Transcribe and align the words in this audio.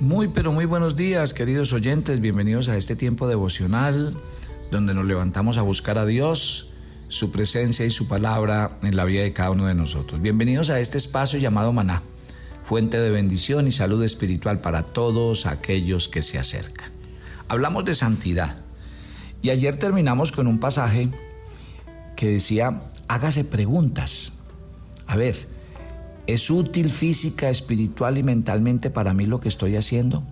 Muy 0.00 0.28
pero 0.28 0.52
muy 0.52 0.64
buenos 0.64 0.94
días 0.94 1.34
queridos 1.34 1.72
oyentes, 1.72 2.20
bienvenidos 2.20 2.68
a 2.68 2.76
este 2.76 2.94
tiempo 2.94 3.26
devocional 3.26 4.14
donde 4.70 4.94
nos 4.94 5.04
levantamos 5.04 5.58
a 5.58 5.62
buscar 5.62 5.98
a 5.98 6.06
Dios, 6.06 6.68
su 7.08 7.32
presencia 7.32 7.84
y 7.84 7.90
su 7.90 8.06
palabra 8.06 8.78
en 8.82 8.94
la 8.94 9.04
vida 9.04 9.24
de 9.24 9.32
cada 9.32 9.50
uno 9.50 9.66
de 9.66 9.74
nosotros. 9.74 10.22
Bienvenidos 10.22 10.70
a 10.70 10.78
este 10.78 10.98
espacio 10.98 11.40
llamado 11.40 11.72
Maná, 11.72 12.02
fuente 12.62 13.00
de 13.00 13.10
bendición 13.10 13.66
y 13.66 13.72
salud 13.72 14.04
espiritual 14.04 14.60
para 14.60 14.84
todos 14.84 15.46
aquellos 15.46 16.08
que 16.08 16.22
se 16.22 16.38
acercan. 16.38 16.92
Hablamos 17.48 17.84
de 17.84 17.96
santidad 17.96 18.58
y 19.42 19.50
ayer 19.50 19.78
terminamos 19.78 20.30
con 20.30 20.46
un 20.46 20.60
pasaje 20.60 21.10
que 22.14 22.28
decía, 22.28 22.82
hágase 23.08 23.42
preguntas. 23.42 24.34
A 25.08 25.16
ver, 25.16 25.57
¿Es 26.28 26.50
útil 26.50 26.90
física, 26.90 27.48
espiritual 27.48 28.18
y 28.18 28.22
mentalmente 28.22 28.90
para 28.90 29.14
mí 29.14 29.24
lo 29.24 29.40
que 29.40 29.48
estoy 29.48 29.76
haciendo? 29.76 30.22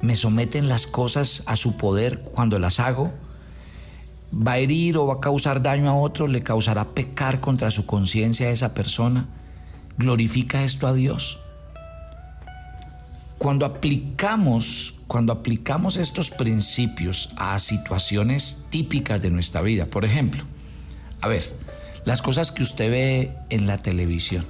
¿Me 0.00 0.14
someten 0.14 0.68
las 0.68 0.86
cosas 0.86 1.42
a 1.46 1.56
su 1.56 1.76
poder 1.76 2.20
cuando 2.20 2.56
las 2.58 2.78
hago? 2.78 3.12
¿Va 4.32 4.52
a 4.52 4.58
herir 4.58 4.96
o 4.96 5.06
va 5.06 5.14
a 5.14 5.20
causar 5.20 5.60
daño 5.60 5.90
a 5.90 5.94
otro? 5.94 6.28
¿Le 6.28 6.42
causará 6.42 6.90
pecar 6.90 7.40
contra 7.40 7.72
su 7.72 7.84
conciencia 7.84 8.46
a 8.46 8.50
esa 8.50 8.74
persona? 8.74 9.26
¿Glorifica 9.98 10.62
esto 10.62 10.86
a 10.86 10.94
Dios? 10.94 11.40
Cuando 13.36 13.66
aplicamos, 13.66 15.00
cuando 15.08 15.32
aplicamos 15.32 15.96
estos 15.96 16.30
principios 16.30 17.30
a 17.36 17.58
situaciones 17.58 18.68
típicas 18.70 19.20
de 19.20 19.30
nuestra 19.30 19.62
vida, 19.62 19.86
por 19.86 20.04
ejemplo, 20.04 20.44
a 21.20 21.26
ver, 21.26 21.42
las 22.04 22.22
cosas 22.22 22.52
que 22.52 22.62
usted 22.62 22.88
ve 22.88 23.36
en 23.48 23.66
la 23.66 23.78
televisión, 23.78 24.46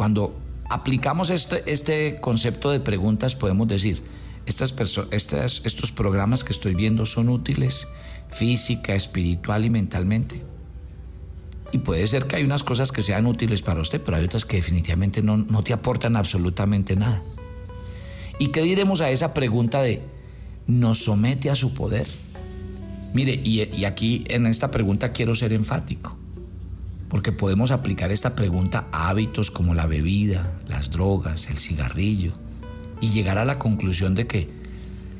cuando 0.00 0.34
aplicamos 0.70 1.28
este, 1.28 1.70
este 1.70 2.22
concepto 2.22 2.70
de 2.70 2.80
preguntas, 2.80 3.36
podemos 3.36 3.68
decir, 3.68 4.02
estas, 4.46 4.74
estas 5.10 5.60
estos 5.66 5.92
programas 5.92 6.42
que 6.42 6.54
estoy 6.54 6.74
viendo 6.74 7.04
son 7.04 7.28
útiles 7.28 7.86
física, 8.30 8.94
espiritual 8.94 9.66
y 9.66 9.68
mentalmente. 9.68 10.42
Y 11.72 11.78
puede 11.80 12.06
ser 12.06 12.24
que 12.24 12.36
hay 12.36 12.44
unas 12.44 12.64
cosas 12.64 12.92
que 12.92 13.02
sean 13.02 13.26
útiles 13.26 13.60
para 13.60 13.82
usted, 13.82 14.00
pero 14.00 14.16
hay 14.16 14.24
otras 14.24 14.46
que 14.46 14.56
definitivamente 14.56 15.20
no, 15.20 15.36
no 15.36 15.62
te 15.62 15.74
aportan 15.74 16.16
absolutamente 16.16 16.96
nada. 16.96 17.22
¿Y 18.38 18.46
qué 18.52 18.62
diremos 18.62 19.02
a 19.02 19.10
esa 19.10 19.34
pregunta 19.34 19.82
de, 19.82 20.00
¿nos 20.66 21.04
somete 21.04 21.50
a 21.50 21.54
su 21.54 21.74
poder? 21.74 22.06
Mire, 23.12 23.34
y, 23.34 23.68
y 23.76 23.84
aquí 23.84 24.24
en 24.28 24.46
esta 24.46 24.70
pregunta 24.70 25.12
quiero 25.12 25.34
ser 25.34 25.52
enfático 25.52 26.19
porque 27.10 27.32
podemos 27.32 27.72
aplicar 27.72 28.12
esta 28.12 28.36
pregunta 28.36 28.86
a 28.92 29.10
hábitos 29.10 29.50
como 29.50 29.74
la 29.74 29.86
bebida, 29.86 30.60
las 30.68 30.90
drogas, 30.90 31.50
el 31.50 31.58
cigarrillo, 31.58 32.32
y 33.00 33.10
llegar 33.10 33.36
a 33.36 33.44
la 33.44 33.58
conclusión 33.58 34.14
de 34.14 34.28
que 34.28 34.48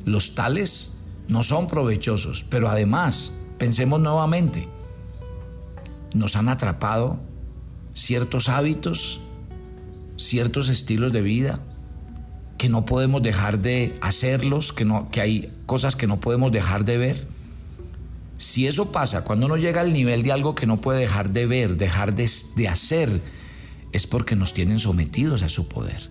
los 0.04 0.36
tales 0.36 1.00
no 1.26 1.42
son 1.42 1.66
provechosos, 1.66 2.46
pero 2.48 2.70
además, 2.70 3.34
pensemos 3.58 4.00
nuevamente, 4.00 4.68
nos 6.14 6.36
han 6.36 6.48
atrapado 6.48 7.18
ciertos 7.92 8.48
hábitos, 8.48 9.20
ciertos 10.16 10.68
estilos 10.68 11.12
de 11.12 11.22
vida, 11.22 11.58
que 12.56 12.68
no 12.68 12.84
podemos 12.84 13.20
dejar 13.20 13.60
de 13.60 13.98
hacerlos, 14.00 14.72
que, 14.72 14.84
no, 14.84 15.10
que 15.10 15.20
hay 15.20 15.52
cosas 15.66 15.96
que 15.96 16.06
no 16.06 16.20
podemos 16.20 16.52
dejar 16.52 16.84
de 16.84 16.98
ver 16.98 17.28
si 18.40 18.66
eso 18.66 18.90
pasa, 18.90 19.22
cuando 19.22 19.44
uno 19.44 19.58
llega 19.58 19.82
al 19.82 19.92
nivel 19.92 20.22
de 20.22 20.32
algo 20.32 20.54
que 20.54 20.64
no 20.64 20.80
puede 20.80 21.00
dejar 21.00 21.28
de 21.28 21.44
ver, 21.44 21.76
dejar 21.76 22.14
de, 22.14 22.24
hacer, 22.68 23.20
es 23.92 24.06
porque 24.06 24.34
nos 24.34 24.54
tienen 24.54 24.78
sometidos 24.78 25.42
a 25.42 25.50
su 25.50 25.68
poder. 25.68 26.08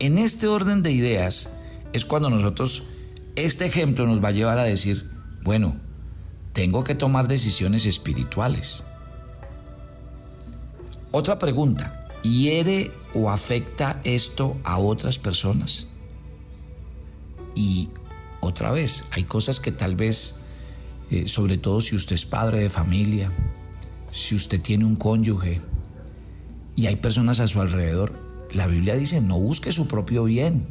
En 0.00 0.18
este 0.18 0.46
orden 0.46 0.82
de 0.82 0.92
ideas 0.92 1.54
es 1.94 2.04
cuando 2.04 2.28
nosotros, 2.28 2.88
este 3.34 3.64
ejemplo 3.64 4.06
nos 4.06 4.22
va 4.22 4.28
a 4.28 4.32
llevar 4.32 4.58
a 4.58 4.64
decir, 4.64 5.08
bueno, 5.42 5.76
tengo 6.52 6.84
que 6.84 6.94
tomar 6.94 7.26
decisiones 7.26 7.86
espirituales. 7.86 8.84
Otra 11.12 11.38
pregunta, 11.38 12.10
¿hiere 12.22 12.92
o 13.14 13.30
afecta 13.30 14.02
esto 14.04 14.58
a 14.64 14.76
otras 14.76 15.16
personas? 15.16 15.88
Y 17.54 17.88
otra 18.44 18.70
vez, 18.70 19.04
hay 19.10 19.24
cosas 19.24 19.60
que 19.60 19.72
tal 19.72 19.96
vez, 19.96 20.36
eh, 21.10 21.28
sobre 21.28 21.58
todo 21.58 21.80
si 21.80 21.96
usted 21.96 22.14
es 22.14 22.26
padre 22.26 22.60
de 22.60 22.70
familia, 22.70 23.32
si 24.10 24.34
usted 24.34 24.60
tiene 24.60 24.84
un 24.84 24.96
cónyuge 24.96 25.60
y 26.76 26.86
hay 26.86 26.96
personas 26.96 27.40
a 27.40 27.48
su 27.48 27.60
alrededor, 27.60 28.18
la 28.52 28.66
Biblia 28.66 28.94
dice, 28.94 29.20
no 29.20 29.38
busque 29.38 29.72
su 29.72 29.88
propio 29.88 30.24
bien. 30.24 30.66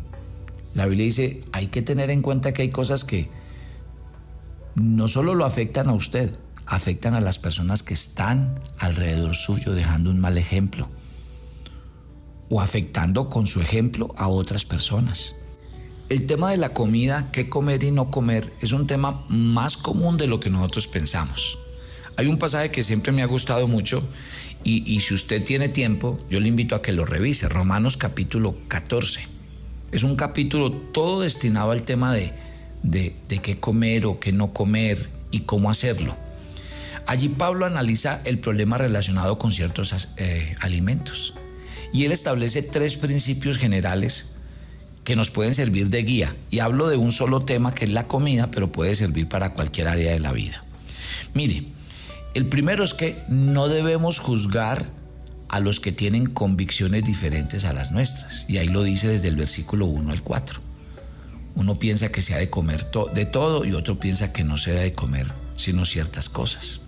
La 0.73 0.85
Biblia 0.85 1.05
dice, 1.05 1.43
hay 1.51 1.67
que 1.67 1.81
tener 1.81 2.09
en 2.09 2.21
cuenta 2.21 2.53
que 2.53 2.61
hay 2.61 2.69
cosas 2.69 3.03
que 3.03 3.29
no 4.75 5.07
solo 5.07 5.35
lo 5.35 5.45
afectan 5.45 5.89
a 5.89 5.93
usted, 5.93 6.37
afectan 6.65 7.13
a 7.13 7.21
las 7.21 7.37
personas 7.37 7.83
que 7.83 7.93
están 7.93 8.59
alrededor 8.79 9.35
suyo 9.35 9.73
dejando 9.73 10.09
un 10.09 10.19
mal 10.19 10.37
ejemplo 10.37 10.89
o 12.49 12.61
afectando 12.61 13.29
con 13.29 13.47
su 13.47 13.61
ejemplo 13.61 14.13
a 14.17 14.27
otras 14.27 14.65
personas. 14.65 15.35
El 16.13 16.27
tema 16.27 16.51
de 16.51 16.57
la 16.57 16.75
comida, 16.75 17.29
qué 17.31 17.49
comer 17.49 17.83
y 17.83 17.89
no 17.89 18.11
comer, 18.11 18.53
es 18.61 18.71
un 18.71 18.85
tema 18.85 19.25
más 19.29 19.77
común 19.77 20.15
de 20.15 20.27
lo 20.27 20.39
que 20.39 20.51
nosotros 20.51 20.87
pensamos. 20.87 21.57
Hay 22.17 22.27
un 22.27 22.37
pasaje 22.37 22.69
que 22.69 22.83
siempre 22.83 23.11
me 23.11 23.23
ha 23.23 23.25
gustado 23.25 23.67
mucho 23.67 24.07
y, 24.63 24.99
si 24.99 25.15
usted 25.15 25.43
tiene 25.43 25.69
tiempo, 25.69 26.19
yo 26.29 26.39
le 26.39 26.49
invito 26.49 26.75
a 26.75 26.83
que 26.83 26.91
lo 26.91 27.05
revise, 27.05 27.49
Romanos 27.49 27.97
capítulo 27.97 28.55
14. 28.67 29.27
Es 29.91 30.03
un 30.03 30.15
capítulo 30.15 30.71
todo 30.71 31.21
destinado 31.21 31.71
al 31.71 31.81
tema 31.81 32.13
de, 32.13 32.31
qué 33.41 33.57
comer 33.57 34.05
o 34.05 34.19
qué 34.19 34.31
no 34.31 34.53
comer 34.53 34.99
y 35.31 35.39
cómo 35.39 35.71
hacerlo. 35.71 36.15
Allí 37.07 37.27
Pablo 37.27 37.65
analiza 37.65 38.21
el 38.23 38.37
problema 38.37 38.77
relacionado 38.77 39.39
con 39.39 39.51
ciertos 39.51 40.09
eh, 40.17 40.55
alimentos 40.59 41.33
y 41.91 42.05
él 42.05 42.11
establece 42.11 42.61
tres 42.61 42.97
principios 42.97 43.57
generales 43.57 44.32
que 45.03 45.15
nos 45.15 45.31
pueden 45.31 45.55
servir 45.55 45.89
de 45.89 46.03
guía. 46.03 46.35
Y 46.49 46.59
hablo 46.59 46.87
de 46.87 46.97
un 46.97 47.11
solo 47.11 47.41
tema 47.41 47.73
que 47.73 47.85
es 47.85 47.91
la 47.91 48.07
comida, 48.07 48.49
pero 48.51 48.71
puede 48.71 48.95
servir 48.95 49.27
para 49.27 49.53
cualquier 49.53 49.87
área 49.87 50.11
de 50.11 50.19
la 50.19 50.31
vida. 50.31 50.63
Mire, 51.33 51.65
el 52.33 52.47
primero 52.47 52.83
es 52.83 52.93
que 52.93 53.17
no 53.27 53.67
debemos 53.67 54.19
juzgar 54.19 54.85
a 55.49 55.59
los 55.59 55.79
que 55.79 55.91
tienen 55.91 56.27
convicciones 56.27 57.03
diferentes 57.03 57.65
a 57.65 57.73
las 57.73 57.91
nuestras. 57.91 58.45
Y 58.47 58.57
ahí 58.57 58.67
lo 58.67 58.83
dice 58.83 59.07
desde 59.07 59.27
el 59.27 59.35
versículo 59.35 59.85
1 59.85 60.11
al 60.11 60.23
4. 60.23 60.59
Uno 61.55 61.75
piensa 61.75 62.09
que 62.09 62.21
se 62.21 62.33
ha 62.33 62.37
de 62.37 62.49
comer 62.49 62.89
de 63.13 63.25
todo 63.25 63.63
y 63.63 63.73
otro 63.73 63.99
piensa 63.99 64.33
que 64.33 64.43
no 64.43 64.57
se 64.57 64.71
debe 64.71 64.83
de 64.85 64.93
comer 64.93 65.27
sino 65.55 65.85
ciertas 65.85 66.29
cosas. 66.29 66.79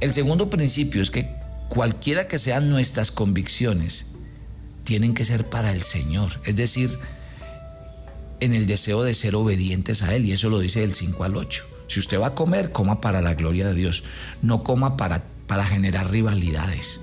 El 0.00 0.12
segundo 0.12 0.50
principio 0.50 1.02
es 1.02 1.10
que 1.10 1.34
cualquiera 1.68 2.28
que 2.28 2.38
sean 2.38 2.70
nuestras 2.70 3.12
convicciones, 3.12 4.11
tienen 4.84 5.14
que 5.14 5.24
ser 5.24 5.48
para 5.48 5.72
el 5.72 5.82
Señor, 5.82 6.40
es 6.44 6.56
decir, 6.56 6.90
en 8.40 8.54
el 8.54 8.66
deseo 8.66 9.04
de 9.04 9.14
ser 9.14 9.36
obedientes 9.36 10.02
a 10.02 10.14
Él, 10.14 10.26
y 10.26 10.32
eso 10.32 10.50
lo 10.50 10.58
dice 10.58 10.80
del 10.80 10.94
5 10.94 11.24
al 11.24 11.36
8. 11.36 11.64
Si 11.86 12.00
usted 12.00 12.20
va 12.20 12.28
a 12.28 12.34
comer, 12.34 12.72
coma 12.72 13.00
para 13.00 13.22
la 13.22 13.34
gloria 13.34 13.68
de 13.68 13.74
Dios, 13.74 14.02
no 14.40 14.64
coma 14.64 14.96
para, 14.96 15.22
para 15.46 15.64
generar 15.64 16.10
rivalidades. 16.10 17.00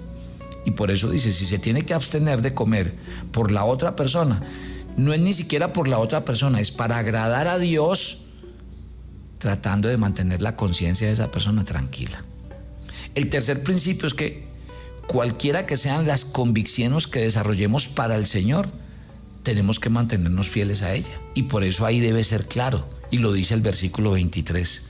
Y 0.66 0.72
por 0.72 0.92
eso 0.92 1.10
dice, 1.10 1.32
si 1.32 1.46
se 1.46 1.60
tiene 1.60 1.84
que 1.84 1.94
abstener 1.94 2.42
de 2.42 2.54
comer 2.54 2.96
por 3.32 3.52
la 3.52 3.64
otra 3.64 3.96
persona, 3.96 4.42
no 4.98 5.14
es 5.14 5.22
ni 5.22 5.34
siquiera 5.34 5.72
por 5.72 5.88
la 5.88 6.00
otra 6.00 6.26
persona, 6.26 6.60
es 6.60 6.72
para 6.72 6.98
agradar 6.98 7.48
a 7.48 7.58
Dios, 7.58 8.26
tratando 9.38 9.88
de 9.88 9.98
mantener 9.98 10.42
la 10.42 10.58
conciencia 10.58 11.08
de 11.08 11.14
esa 11.14 11.32
persona 11.32 11.64
tranquila. 11.64 12.24
El 13.16 13.30
tercer 13.30 13.64
principio 13.64 14.08
es 14.08 14.14
que 14.14 14.49
cualquiera 15.10 15.66
que 15.66 15.76
sean 15.76 16.06
las 16.06 16.24
convicciones 16.24 17.08
que 17.08 17.22
desarrollemos 17.22 17.88
para 17.88 18.16
el 18.16 18.28
Señor, 18.28 18.70
tenemos 19.42 19.80
que 19.80 19.90
mantenernos 19.90 20.52
fieles 20.52 20.84
a 20.84 20.94
ella. 20.94 21.20
Y 21.34 21.44
por 21.44 21.64
eso 21.64 21.88
ahí 21.88 22.00
debe 22.00 22.24
ser 22.24 22.46
claro. 22.46 22.88
Y 23.10 23.18
lo 23.18 23.34
dice 23.34 23.56
el 23.56 23.62
versículo 23.62 24.12
23. 24.12 24.84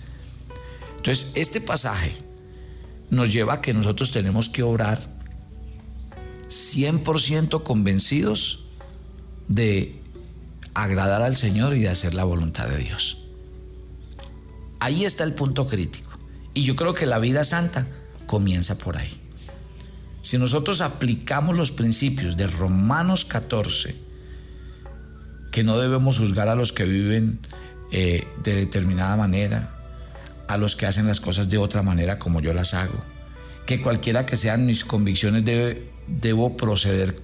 Entonces, 0.98 1.32
este 1.36 1.62
pasaje 1.62 2.12
nos 3.10 3.32
lleva 3.32 3.54
a 3.54 3.62
que 3.62 3.74
nosotros 3.74 4.12
tenemos 4.12 4.50
que 4.50 4.62
obrar 4.62 5.00
100% 6.50 7.64
convencidos 7.64 8.66
de 9.48 10.02
agradar 10.74 11.22
al 11.22 11.38
Señor 11.38 11.78
y 11.78 11.84
de 11.84 11.90
hacer 11.90 12.14
la 12.14 12.26
voluntad 12.26 12.68
de 12.68 12.78
Dios. 12.80 13.20
Ahí 14.82 15.06
está 15.06 15.24
el 15.24 15.34
punto 15.34 15.66
crítico. 15.66 16.20
Y 16.54 16.64
yo 16.64 16.76
creo 16.76 16.94
que 16.94 17.06
la 17.06 17.20
vida 17.20 17.46
santa 17.46 17.88
comienza 18.28 18.78
por 18.78 18.98
ahí. 18.98 19.29
Si 20.22 20.38
nosotros 20.38 20.82
aplicamos 20.82 21.56
los 21.56 21.72
principios 21.72 22.36
de 22.36 22.48
Romanos 22.48 23.26
14, 23.26 23.96
que 25.52 25.64
no 25.64 25.78
debemos 25.78 26.20
juzgar 26.20 26.50
a 26.50 26.56
los 26.56 26.74
que 26.74 26.86
viven 26.86 27.40
eh, 27.92 28.28
de 28.44 28.54
determinada 28.54 29.16
manera, 29.16 29.76
a 30.48 30.58
los 30.58 30.76
que 30.76 30.86
hacen 30.86 31.08
las 31.08 31.20
cosas 31.20 31.50
de 31.50 31.58
otra 31.58 31.82
manera 31.82 32.20
como 32.20 32.42
yo 32.42 32.54
las 32.54 32.74
hago, 32.74 33.00
que 33.66 33.82
cualquiera 33.82 34.26
que 34.26 34.36
sean 34.36 34.66
mis 34.66 34.84
convicciones 34.84 35.44
debo 36.08 36.58
proceder 36.58 37.16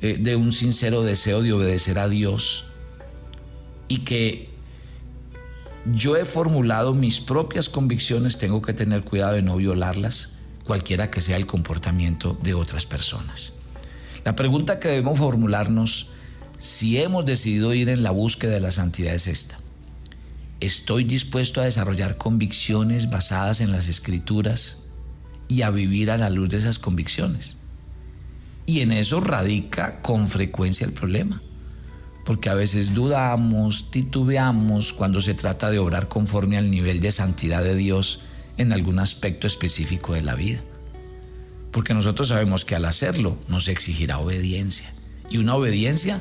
eh, 0.00 0.16
de 0.18 0.36
un 0.36 0.52
sincero 0.52 1.02
deseo 1.02 1.42
de 1.42 1.52
obedecer 1.52 1.98
a 1.98 2.08
Dios 2.08 2.66
y 3.88 3.98
que 3.98 4.50
yo 5.92 6.16
he 6.16 6.24
formulado 6.24 6.94
mis 6.94 7.20
propias 7.20 7.68
convicciones, 7.68 8.38
tengo 8.38 8.62
que 8.62 8.74
tener 8.74 9.02
cuidado 9.02 9.34
de 9.34 9.42
no 9.42 9.56
violarlas, 9.56 10.37
cualquiera 10.68 11.10
que 11.10 11.22
sea 11.22 11.38
el 11.38 11.46
comportamiento 11.46 12.38
de 12.42 12.52
otras 12.52 12.84
personas. 12.84 13.54
La 14.22 14.36
pregunta 14.36 14.78
que 14.78 14.88
debemos 14.88 15.18
formularnos 15.18 16.10
si 16.58 17.00
hemos 17.00 17.24
decidido 17.24 17.72
ir 17.72 17.88
en 17.88 18.02
la 18.02 18.10
búsqueda 18.10 18.52
de 18.52 18.60
la 18.60 18.70
santidad 18.70 19.14
es 19.14 19.28
esta. 19.28 19.58
¿Estoy 20.60 21.04
dispuesto 21.04 21.62
a 21.62 21.64
desarrollar 21.64 22.18
convicciones 22.18 23.08
basadas 23.08 23.62
en 23.62 23.72
las 23.72 23.88
escrituras 23.88 24.84
y 25.48 25.62
a 25.62 25.70
vivir 25.70 26.10
a 26.10 26.18
la 26.18 26.28
luz 26.28 26.50
de 26.50 26.58
esas 26.58 26.78
convicciones? 26.78 27.56
Y 28.66 28.80
en 28.80 28.92
eso 28.92 29.20
radica 29.20 30.02
con 30.02 30.28
frecuencia 30.28 30.86
el 30.86 30.92
problema, 30.92 31.40
porque 32.26 32.50
a 32.50 32.54
veces 32.54 32.92
dudamos, 32.92 33.90
titubeamos 33.90 34.92
cuando 34.92 35.22
se 35.22 35.32
trata 35.32 35.70
de 35.70 35.78
obrar 35.78 36.08
conforme 36.08 36.58
al 36.58 36.70
nivel 36.70 37.00
de 37.00 37.10
santidad 37.10 37.64
de 37.64 37.74
Dios 37.74 38.24
en 38.58 38.72
algún 38.72 38.98
aspecto 38.98 39.46
específico 39.46 40.12
de 40.14 40.22
la 40.22 40.34
vida. 40.34 40.60
Porque 41.72 41.94
nosotros 41.94 42.28
sabemos 42.28 42.64
que 42.64 42.74
al 42.74 42.84
hacerlo 42.84 43.38
nos 43.48 43.68
exigirá 43.68 44.18
obediencia, 44.18 44.92
y 45.30 45.38
una 45.38 45.54
obediencia 45.54 46.20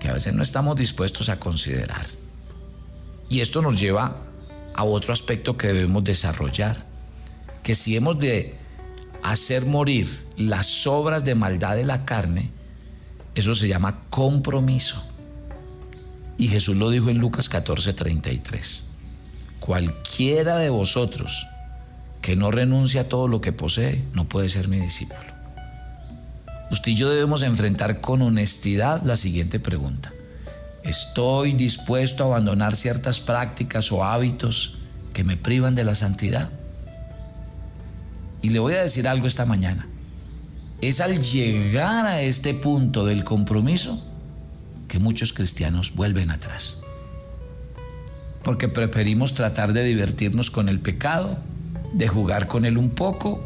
que 0.00 0.08
a 0.08 0.14
veces 0.14 0.34
no 0.34 0.42
estamos 0.42 0.76
dispuestos 0.76 1.28
a 1.28 1.38
considerar. 1.38 2.06
Y 3.28 3.40
esto 3.40 3.62
nos 3.62 3.80
lleva 3.80 4.16
a 4.74 4.84
otro 4.84 5.12
aspecto 5.12 5.56
que 5.56 5.68
debemos 5.68 6.04
desarrollar, 6.04 6.86
que 7.62 7.74
si 7.74 7.96
hemos 7.96 8.18
de 8.18 8.56
hacer 9.22 9.64
morir 9.64 10.26
las 10.36 10.86
obras 10.86 11.24
de 11.24 11.34
maldad 11.34 11.76
de 11.76 11.84
la 11.84 12.04
carne, 12.04 12.50
eso 13.34 13.54
se 13.54 13.68
llama 13.68 14.00
compromiso. 14.10 15.02
Y 16.36 16.48
Jesús 16.48 16.76
lo 16.76 16.90
dijo 16.90 17.10
en 17.10 17.18
Lucas 17.18 17.48
14:33. 17.48 18.84
Cualquiera 19.60 20.56
de 20.58 20.68
vosotros 20.68 21.46
que 22.24 22.36
no 22.36 22.50
renuncie 22.50 23.00
a 23.00 23.06
todo 23.06 23.28
lo 23.28 23.42
que 23.42 23.52
posee, 23.52 24.02
no 24.14 24.26
puede 24.26 24.48
ser 24.48 24.66
mi 24.66 24.80
discípulo. 24.80 25.20
Usted 26.70 26.92
y 26.92 26.94
yo 26.94 27.10
debemos 27.10 27.42
enfrentar 27.42 28.00
con 28.00 28.22
honestidad 28.22 29.02
la 29.02 29.16
siguiente 29.16 29.60
pregunta. 29.60 30.10
¿Estoy 30.84 31.52
dispuesto 31.52 32.24
a 32.24 32.28
abandonar 32.28 32.76
ciertas 32.76 33.20
prácticas 33.20 33.92
o 33.92 34.04
hábitos 34.04 34.78
que 35.12 35.22
me 35.22 35.36
privan 35.36 35.74
de 35.74 35.84
la 35.84 35.94
santidad? 35.94 36.48
Y 38.40 38.48
le 38.48 38.58
voy 38.58 38.72
a 38.72 38.80
decir 38.80 39.06
algo 39.06 39.26
esta 39.26 39.44
mañana. 39.44 39.86
Es 40.80 41.02
al 41.02 41.20
llegar 41.20 42.06
a 42.06 42.22
este 42.22 42.54
punto 42.54 43.04
del 43.04 43.22
compromiso 43.24 44.02
que 44.88 44.98
muchos 44.98 45.34
cristianos 45.34 45.94
vuelven 45.94 46.30
atrás. 46.30 46.80
Porque 48.42 48.68
preferimos 48.68 49.34
tratar 49.34 49.74
de 49.74 49.84
divertirnos 49.84 50.50
con 50.50 50.70
el 50.70 50.80
pecado, 50.80 51.36
de 51.94 52.08
jugar 52.08 52.48
con 52.48 52.64
él 52.64 52.76
un 52.76 52.90
poco, 52.90 53.40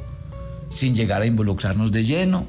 sin 0.71 0.95
llegar 0.95 1.23
a 1.23 1.27
involucrarnos 1.27 1.93
de 1.93 2.03
lleno. 2.03 2.47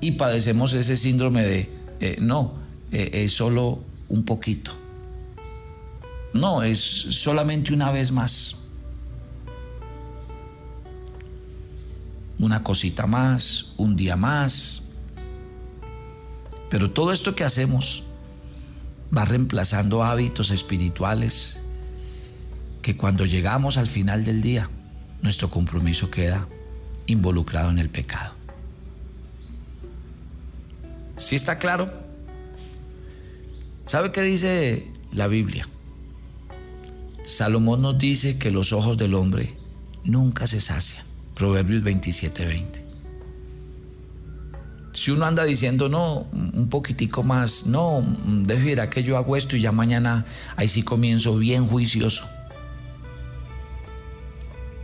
Y 0.00 0.12
padecemos 0.12 0.72
ese 0.72 0.96
síndrome 0.96 1.44
de, 1.44 1.70
eh, 2.00 2.16
no, 2.18 2.54
eh, 2.90 3.10
es 3.12 3.32
solo 3.32 3.80
un 4.08 4.24
poquito. 4.24 4.72
No, 6.32 6.62
es 6.62 6.80
solamente 6.80 7.74
una 7.74 7.90
vez 7.90 8.10
más. 8.10 8.56
Una 12.38 12.62
cosita 12.62 13.06
más, 13.06 13.74
un 13.76 13.96
día 13.96 14.16
más. 14.16 14.84
Pero 16.70 16.90
todo 16.90 17.12
esto 17.12 17.34
que 17.34 17.44
hacemos 17.44 18.04
va 19.14 19.26
reemplazando 19.26 20.02
hábitos 20.02 20.50
espirituales 20.50 21.59
que 22.82 22.96
cuando 22.96 23.24
llegamos 23.24 23.76
al 23.76 23.86
final 23.86 24.24
del 24.24 24.40
día, 24.40 24.68
nuestro 25.22 25.50
compromiso 25.50 26.10
queda 26.10 26.46
involucrado 27.06 27.70
en 27.70 27.78
el 27.78 27.88
pecado. 27.88 28.34
¿Sí 31.16 31.36
está 31.36 31.58
claro? 31.58 31.90
¿Sabe 33.84 34.12
qué 34.12 34.22
dice 34.22 34.86
la 35.12 35.26
Biblia? 35.26 35.68
Salomón 37.24 37.82
nos 37.82 37.98
dice 37.98 38.38
que 38.38 38.50
los 38.50 38.72
ojos 38.72 38.96
del 38.96 39.14
hombre 39.14 39.54
nunca 40.04 40.46
se 40.46 40.60
sacian. 40.60 41.04
Proverbios 41.34 41.82
27:20. 41.82 42.80
Si 44.92 45.10
uno 45.10 45.24
anda 45.24 45.44
diciendo, 45.44 45.88
no, 45.88 46.26
un 46.32 46.68
poquitico 46.68 47.22
más, 47.22 47.66
no, 47.66 48.04
de 48.26 48.88
que 48.90 49.02
yo 49.04 49.16
hago 49.16 49.36
esto 49.36 49.56
y 49.56 49.60
ya 49.60 49.72
mañana 49.72 50.24
ahí 50.56 50.66
sí 50.68 50.82
comienzo 50.82 51.36
bien 51.36 51.64
juicioso. 51.64 52.28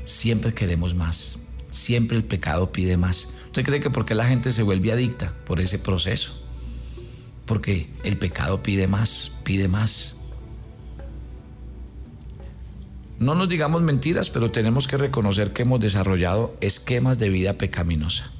Siempre 0.06 0.54
queremos 0.54 0.94
más, 0.94 1.40
siempre 1.70 2.16
el 2.16 2.24
pecado 2.24 2.72
pide 2.72 2.96
más. 2.96 3.28
¿Usted 3.44 3.62
cree 3.62 3.80
que 3.80 3.90
porque 3.90 4.14
la 4.14 4.24
gente 4.24 4.50
se 4.52 4.62
vuelve 4.62 4.92
adicta 4.92 5.34
por 5.44 5.60
ese 5.60 5.78
proceso? 5.78 6.46
porque 7.46 7.88
el 8.02 8.18
pecado 8.18 8.62
pide 8.62 8.86
más, 8.88 9.32
pide 9.44 9.68
más. 9.68 10.16
No 13.18 13.34
nos 13.34 13.48
digamos 13.48 13.80
mentiras, 13.80 14.28
pero 14.28 14.50
tenemos 14.50 14.86
que 14.88 14.98
reconocer 14.98 15.52
que 15.52 15.62
hemos 15.62 15.80
desarrollado 15.80 16.54
esquemas 16.60 17.18
de 17.18 17.30
vida 17.30 17.54
pecaminosa. 17.54 18.30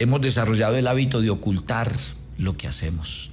Hemos 0.00 0.22
desarrollado 0.22 0.76
el 0.76 0.88
hábito 0.88 1.20
de 1.20 1.30
ocultar 1.30 1.92
lo 2.36 2.56
que 2.56 2.66
hacemos. 2.66 3.30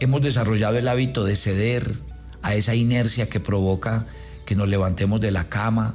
Hemos 0.00 0.22
desarrollado 0.22 0.78
el 0.78 0.88
hábito 0.88 1.24
de 1.24 1.36
ceder 1.36 1.94
a 2.42 2.54
esa 2.54 2.74
inercia 2.74 3.28
que 3.28 3.38
provoca 3.38 4.06
que 4.50 4.56
nos 4.56 4.68
levantemos 4.68 5.20
de 5.20 5.30
la 5.30 5.48
cama 5.48 5.94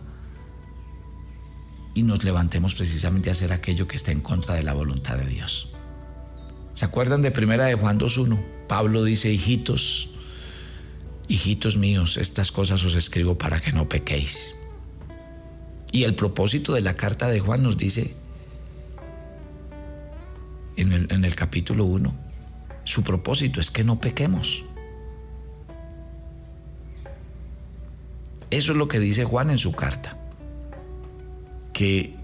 y 1.94 2.04
nos 2.04 2.24
levantemos 2.24 2.74
precisamente 2.74 3.28
a 3.28 3.34
hacer 3.34 3.52
aquello 3.52 3.86
que 3.86 3.98
está 3.98 4.14
en 4.14 4.22
contra 4.22 4.56
de 4.56 4.64
la 4.64 4.72
voluntad 4.72 5.18
de 5.18 5.26
Dios. 5.26 5.76
¿Se 6.74 6.86
acuerdan 6.86 7.22
de 7.22 7.32
primera 7.32 7.66
de 7.66 7.76
Juan 7.76 8.00
2.1? 8.00 8.40
Pablo 8.70 9.04
dice, 9.04 9.30
hijitos, 9.30 10.12
hijitos 11.28 11.78
míos, 11.78 12.16
estas 12.16 12.54
cosas 12.54 12.82
os 12.86 12.96
escribo 12.96 13.38
para 13.38 13.60
que 13.60 13.74
no 13.74 13.90
pequéis. 13.90 14.56
Y 15.92 16.04
el 16.04 16.16
propósito 16.16 16.72
de 16.72 16.80
la 16.80 16.96
carta 16.96 17.28
de 17.28 17.42
Juan 17.42 17.62
nos 17.62 17.76
dice 17.76 18.16
en 20.78 20.94
el, 20.94 21.12
en 21.12 21.26
el 21.26 21.36
capítulo 21.36 21.84
1, 21.84 22.16
su 22.86 23.04
propósito 23.04 23.60
es 23.60 23.70
que 23.70 23.84
no 23.84 24.00
pequemos. 24.00 24.64
Eso 28.56 28.72
es 28.72 28.78
lo 28.78 28.88
que 28.88 29.02
dice 29.02 29.26
Juan 29.26 29.50
en 29.50 29.58
su 29.58 29.74
carta, 29.74 30.18
que 31.74 32.16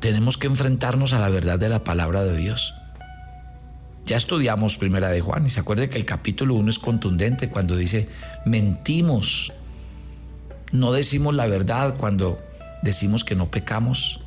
tenemos 0.00 0.36
que 0.36 0.48
enfrentarnos 0.48 1.14
a 1.14 1.18
la 1.18 1.30
verdad 1.30 1.58
de 1.58 1.70
la 1.70 1.82
palabra 1.82 2.24
de 2.24 2.36
Dios. 2.36 2.74
Ya 4.04 4.18
estudiamos 4.18 4.76
Primera 4.76 5.08
de 5.08 5.22
Juan 5.22 5.46
y 5.46 5.48
se 5.48 5.60
acuerde 5.60 5.88
que 5.88 5.96
el 5.96 6.04
capítulo 6.04 6.56
1 6.56 6.68
es 6.68 6.78
contundente 6.78 7.48
cuando 7.48 7.74
dice, 7.74 8.06
mentimos, 8.44 9.50
no 10.72 10.92
decimos 10.92 11.34
la 11.34 11.46
verdad 11.46 11.96
cuando 11.96 12.38
decimos 12.82 13.24
que 13.24 13.34
no 13.34 13.50
pecamos 13.50 14.20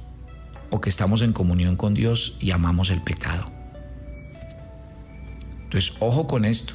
o 0.72 0.82
que 0.82 0.90
estamos 0.90 1.22
en 1.22 1.32
comunión 1.32 1.76
con 1.76 1.94
Dios 1.94 2.38
y 2.40 2.50
amamos 2.50 2.90
el 2.90 3.04
pecado. 3.04 3.52
Entonces, 5.66 5.94
ojo 6.00 6.26
con 6.26 6.44
esto. 6.44 6.74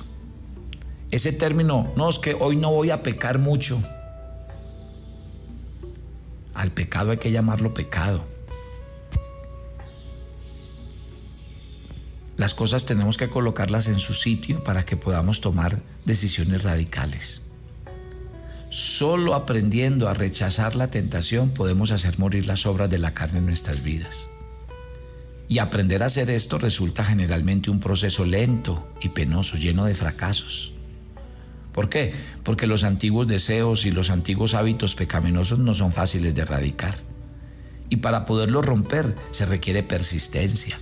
Ese 1.10 1.32
término, 1.32 1.92
no, 1.96 2.08
es 2.08 2.20
que 2.20 2.34
hoy 2.34 2.54
no 2.54 2.70
voy 2.70 2.90
a 2.90 3.02
pecar 3.02 3.40
mucho. 3.40 3.82
Al 6.56 6.72
pecado 6.72 7.10
hay 7.10 7.18
que 7.18 7.30
llamarlo 7.30 7.74
pecado. 7.74 8.24
Las 12.38 12.54
cosas 12.54 12.86
tenemos 12.86 13.18
que 13.18 13.28
colocarlas 13.28 13.88
en 13.88 14.00
su 14.00 14.14
sitio 14.14 14.64
para 14.64 14.84
que 14.86 14.96
podamos 14.96 15.42
tomar 15.42 15.82
decisiones 16.06 16.62
radicales. 16.62 17.42
Solo 18.70 19.34
aprendiendo 19.34 20.08
a 20.08 20.14
rechazar 20.14 20.76
la 20.76 20.88
tentación 20.88 21.50
podemos 21.50 21.90
hacer 21.90 22.18
morir 22.18 22.46
las 22.46 22.66
obras 22.66 22.88
de 22.88 22.98
la 22.98 23.12
carne 23.12 23.38
en 23.38 23.46
nuestras 23.46 23.82
vidas. 23.82 24.26
Y 25.48 25.58
aprender 25.58 26.02
a 26.02 26.06
hacer 26.06 26.30
esto 26.30 26.58
resulta 26.58 27.04
generalmente 27.04 27.70
un 27.70 27.80
proceso 27.80 28.24
lento 28.24 28.88
y 29.00 29.10
penoso, 29.10 29.56
lleno 29.56 29.84
de 29.84 29.94
fracasos. 29.94 30.75
¿Por 31.76 31.90
qué? 31.90 32.14
Porque 32.42 32.66
los 32.66 32.84
antiguos 32.84 33.28
deseos 33.28 33.84
y 33.84 33.90
los 33.90 34.08
antiguos 34.08 34.54
hábitos 34.54 34.94
pecaminosos 34.94 35.58
no 35.58 35.74
son 35.74 35.92
fáciles 35.92 36.34
de 36.34 36.40
erradicar. 36.40 36.94
Y 37.90 37.96
para 37.96 38.24
poderlos 38.24 38.64
romper 38.64 39.14
se 39.30 39.44
requiere 39.44 39.82
persistencia 39.82 40.80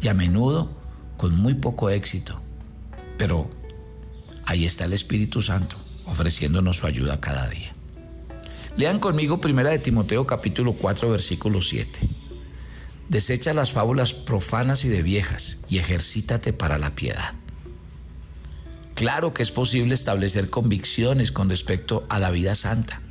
y 0.00 0.06
a 0.06 0.14
menudo 0.14 0.70
con 1.16 1.34
muy 1.34 1.54
poco 1.54 1.90
éxito. 1.90 2.40
Pero 3.18 3.50
ahí 4.46 4.64
está 4.64 4.84
el 4.84 4.92
Espíritu 4.92 5.42
Santo 5.42 5.76
ofreciéndonos 6.06 6.76
su 6.76 6.86
ayuda 6.86 7.20
cada 7.20 7.48
día. 7.48 7.74
Lean 8.76 9.00
conmigo 9.00 9.40
primera 9.40 9.70
de 9.70 9.80
Timoteo 9.80 10.24
capítulo 10.24 10.74
4 10.74 11.10
versículo 11.10 11.60
7. 11.60 11.98
Desecha 13.08 13.54
las 13.54 13.72
fábulas 13.72 14.14
profanas 14.14 14.84
y 14.84 14.88
de 14.88 15.02
viejas 15.02 15.58
y 15.68 15.78
ejercítate 15.78 16.52
para 16.52 16.78
la 16.78 16.94
piedad. 16.94 17.34
Claro 19.02 19.34
que 19.34 19.42
es 19.42 19.50
posible 19.50 19.94
establecer 19.94 20.48
convicciones 20.48 21.32
con 21.32 21.50
respecto 21.50 22.02
a 22.08 22.20
la 22.20 22.30
vida 22.30 22.54
santa 22.54 23.02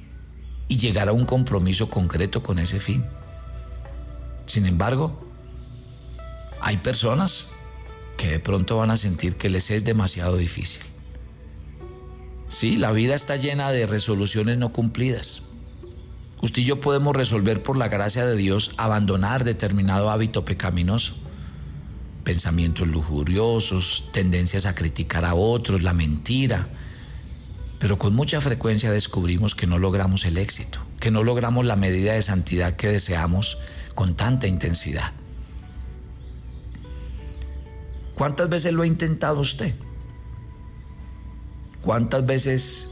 y 0.69 0.77
llegar 0.77 1.09
a 1.09 1.11
un 1.11 1.25
compromiso 1.25 1.89
concreto 1.89 2.41
con 2.41 2.59
ese 2.59 2.79
fin. 2.79 3.05
Sin 4.45 4.67
embargo, 4.67 5.19
hay 6.61 6.77
personas 6.77 7.49
que 8.15 8.29
de 8.29 8.39
pronto 8.39 8.77
van 8.77 8.89
a 8.89 8.95
sentir 8.95 9.35
que 9.35 9.49
les 9.49 9.69
es 9.69 9.83
demasiado 9.83 10.37
difícil. 10.37 10.83
Sí, 12.47 12.77
la 12.77 12.93
vida 12.93 13.13
está 13.13 13.35
llena 13.35 13.73
de 13.73 13.85
resoluciones 13.85 14.57
no 14.57 14.71
cumplidas. 14.71 15.43
Usted 16.41 16.61
y 16.61 16.65
yo 16.67 16.79
podemos 16.79 17.13
resolver 17.17 17.61
por 17.63 17.75
la 17.75 17.89
gracia 17.89 18.25
de 18.25 18.37
Dios 18.37 18.71
abandonar 18.77 19.43
determinado 19.43 20.09
hábito 20.09 20.45
pecaminoso 20.45 21.20
pensamientos 22.23 22.87
lujuriosos, 22.87 24.09
tendencias 24.11 24.65
a 24.65 24.75
criticar 24.75 25.25
a 25.25 25.35
otros, 25.35 25.83
la 25.83 25.93
mentira. 25.93 26.67
Pero 27.79 27.97
con 27.97 28.13
mucha 28.13 28.39
frecuencia 28.41 28.91
descubrimos 28.91 29.55
que 29.55 29.67
no 29.67 29.77
logramos 29.77 30.25
el 30.25 30.37
éxito, 30.37 30.79
que 30.99 31.11
no 31.11 31.23
logramos 31.23 31.65
la 31.65 31.75
medida 31.75 32.13
de 32.13 32.21
santidad 32.21 32.75
que 32.75 32.87
deseamos 32.87 33.57
con 33.95 34.15
tanta 34.15 34.47
intensidad. 34.47 35.13
¿Cuántas 38.15 38.49
veces 38.49 38.73
lo 38.73 38.83
ha 38.83 38.87
intentado 38.87 39.39
usted? 39.39 39.73
¿Cuántas 41.81 42.23
veces 42.25 42.91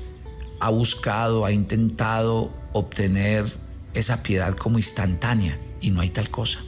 ha 0.60 0.72
buscado, 0.72 1.46
ha 1.46 1.52
intentado 1.52 2.52
obtener 2.74 3.46
esa 3.94 4.24
piedad 4.24 4.56
como 4.56 4.80
instantánea 4.80 5.60
y 5.82 5.92
no 5.92 6.02
hay 6.02 6.10
tal 6.10 6.32
cosa? 6.32 6.60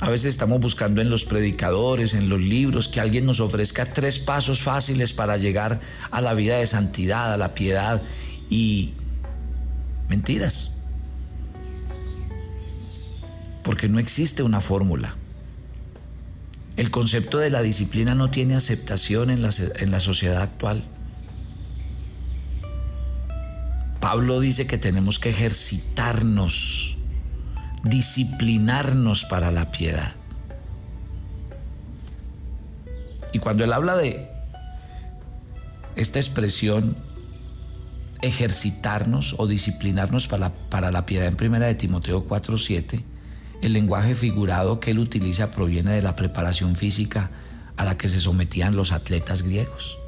A 0.00 0.10
veces 0.10 0.26
estamos 0.26 0.60
buscando 0.60 1.00
en 1.00 1.10
los 1.10 1.24
predicadores, 1.24 2.14
en 2.14 2.28
los 2.28 2.40
libros, 2.40 2.86
que 2.88 3.00
alguien 3.00 3.26
nos 3.26 3.40
ofrezca 3.40 3.92
tres 3.92 4.20
pasos 4.20 4.62
fáciles 4.62 5.12
para 5.12 5.36
llegar 5.36 5.80
a 6.10 6.20
la 6.20 6.34
vida 6.34 6.56
de 6.58 6.66
santidad, 6.66 7.32
a 7.32 7.36
la 7.36 7.52
piedad 7.54 8.02
y 8.48 8.94
mentiras. 10.08 10.72
Porque 13.64 13.88
no 13.88 13.98
existe 13.98 14.44
una 14.44 14.60
fórmula. 14.60 15.16
El 16.76 16.92
concepto 16.92 17.38
de 17.38 17.50
la 17.50 17.60
disciplina 17.60 18.14
no 18.14 18.30
tiene 18.30 18.54
aceptación 18.54 19.30
en 19.30 19.42
la, 19.42 19.50
en 19.76 19.90
la 19.90 19.98
sociedad 19.98 20.42
actual. 20.42 20.84
Pablo 23.98 24.38
dice 24.38 24.68
que 24.68 24.78
tenemos 24.78 25.18
que 25.18 25.30
ejercitarnos 25.30 26.97
disciplinarnos 27.84 29.24
para 29.24 29.50
la 29.50 29.70
piedad. 29.70 30.12
Y 33.32 33.38
cuando 33.38 33.64
él 33.64 33.72
habla 33.72 33.96
de 33.96 34.28
esta 35.96 36.18
expresión, 36.18 36.96
ejercitarnos 38.22 39.36
o 39.38 39.46
disciplinarnos 39.46 40.26
para 40.26 40.50
para 40.50 40.90
la 40.90 41.06
piedad 41.06 41.26
en 41.26 41.36
primera 41.36 41.66
de 41.66 41.74
Timoteo 41.74 42.26
4:7, 42.26 43.02
el 43.62 43.72
lenguaje 43.72 44.14
figurado 44.14 44.80
que 44.80 44.92
él 44.92 44.98
utiliza 44.98 45.50
proviene 45.50 45.92
de 45.92 46.02
la 46.02 46.16
preparación 46.16 46.76
física 46.76 47.30
a 47.76 47.84
la 47.84 47.96
que 47.96 48.08
se 48.08 48.20
sometían 48.20 48.76
los 48.76 48.92
atletas 48.92 49.42
griegos. 49.42 49.98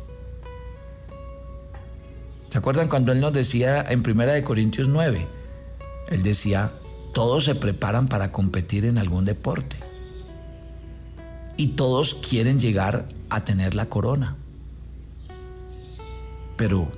¿Se 2.50 2.58
acuerdan 2.58 2.88
cuando 2.88 3.12
él 3.12 3.20
nos 3.20 3.32
decía 3.32 3.80
en 3.88 4.02
primera 4.02 4.32
de 4.32 4.42
Corintios 4.42 4.88
9? 4.88 5.26
Él 6.08 6.22
decía, 6.24 6.72
todos 7.12 7.44
se 7.44 7.54
preparan 7.54 8.08
para 8.08 8.32
competir 8.32 8.84
en 8.84 8.98
algún 8.98 9.24
deporte. 9.24 9.76
Y 11.56 11.68
todos 11.68 12.14
quieren 12.14 12.58
llegar 12.58 13.06
a 13.28 13.44
tener 13.44 13.74
la 13.74 13.86
corona. 13.86 14.36
Pero 16.56 16.90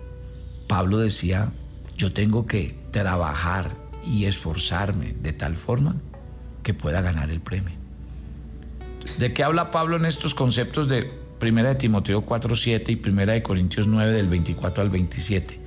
Pablo 0.68 0.98
decía, 0.98 1.52
yo 1.96 2.12
tengo 2.12 2.46
que 2.46 2.76
trabajar 2.90 3.70
y 4.04 4.26
esforzarme 4.26 5.12
de 5.12 5.32
tal 5.32 5.56
forma 5.56 5.96
que 6.62 6.74
pueda 6.74 7.00
ganar 7.00 7.30
el 7.30 7.40
premio. 7.40 7.74
¿De 9.18 9.32
qué 9.32 9.42
habla 9.42 9.70
Pablo 9.70 9.96
en 9.96 10.06
estos 10.06 10.34
conceptos 10.34 10.88
de 10.88 11.10
1 11.40 11.64
de 11.64 11.74
Timoteo 11.74 12.24
4.7 12.24 12.90
y 12.90 13.08
1 13.08 13.26
de 13.26 13.42
Corintios 13.42 13.88
9 13.88 14.12
del 14.12 14.28
24 14.28 14.82
al 14.82 14.90
27? 14.90 15.60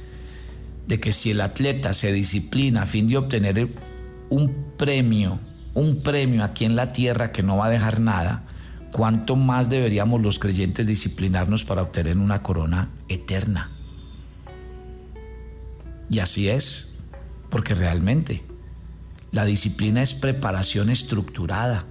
De 0.88 1.00
que 1.00 1.12
si 1.12 1.32
el 1.32 1.42
atleta 1.42 1.94
se 1.94 2.12
disciplina 2.14 2.84
a 2.84 2.86
fin 2.86 3.08
de 3.08 3.18
obtener 3.18 3.68
un 4.30 4.74
premio, 4.78 5.40
un 5.74 6.02
premio 6.02 6.44
aquí 6.44 6.66
en 6.66 6.76
la 6.76 6.92
tierra 6.92 7.32
que 7.32 7.44
no 7.44 7.58
va 7.58 7.68
a 7.68 7.70
dejar 7.70 8.00
nada, 8.00 8.44
¿cuánto 8.92 9.36
más 9.36 9.70
deberíamos 9.70 10.22
los 10.22 10.40
creyentes 10.40 10.88
disciplinarnos 10.88 11.66
para 11.66 11.82
obtener 11.82 12.18
una 12.18 12.42
corona 12.42 12.90
eterna? 13.08 13.72
Y 16.10 16.20
así 16.20 16.50
es, 16.50 17.00
porque 17.50 17.74
realmente 17.74 18.44
la 19.32 19.46
disciplina 19.46 20.02
es 20.02 20.14
preparación 20.14 20.90
estructurada. 20.90 21.86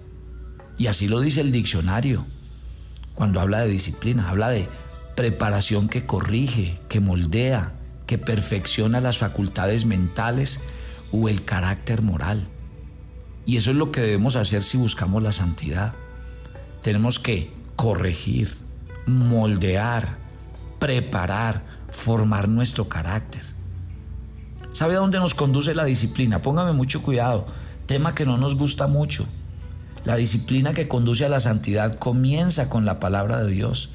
Y 0.79 0.87
así 0.87 1.09
lo 1.09 1.21
dice 1.21 1.41
el 1.41 1.53
diccionario. 1.53 2.25
Cuando 3.15 3.41
habla 3.41 3.61
de 3.61 3.69
disciplina, 3.69 4.29
habla 4.29 4.51
de 4.51 4.69
preparación 5.15 5.89
que 5.89 6.07
corrige, 6.07 6.81
que 6.89 7.01
moldea, 7.01 7.75
que 8.07 8.19
perfecciona 8.19 9.01
las 9.01 9.19
facultades 9.19 9.85
mentales 9.85 10.65
el 11.29 11.45
carácter 11.45 12.03
moral. 12.03 12.49
Y 13.47 13.57
eso 13.57 13.71
es 13.71 13.77
lo 13.77 13.93
que 13.93 14.01
debemos 14.01 14.37
hacer 14.37 14.63
si 14.63 14.79
buscamos 14.79 15.23
la 15.23 15.33
santidad. 15.33 15.95
Tenemos 16.83 17.19
que 17.19 17.53
corregir, 17.77 18.57
moldear, 19.07 20.17
preparar, 20.79 21.65
formar 21.91 22.49
nuestro 22.49 22.89
carácter. 22.89 23.43
¿Sabe 24.73 24.95
a 24.95 24.99
dónde 24.99 25.19
nos 25.19 25.35
conduce 25.35 25.75
la 25.75 25.85
disciplina? 25.85 26.43
Póngame 26.43 26.73
mucho 26.73 27.03
cuidado. 27.03 27.47
Tema 27.87 28.15
que 28.15 28.27
no 28.27 28.39
nos 28.39 28.57
gusta 28.57 28.87
mucho. 28.87 29.27
La 30.05 30.17
disciplina 30.17 30.75
que 30.75 30.89
conduce 30.89 31.25
a 31.25 31.29
la 31.29 31.41
santidad 31.41 31.99
comienza 31.99 32.69
con 32.69 32.85
la 32.85 32.99
palabra 32.99 33.43
de 33.43 33.53
Dios. 33.53 33.91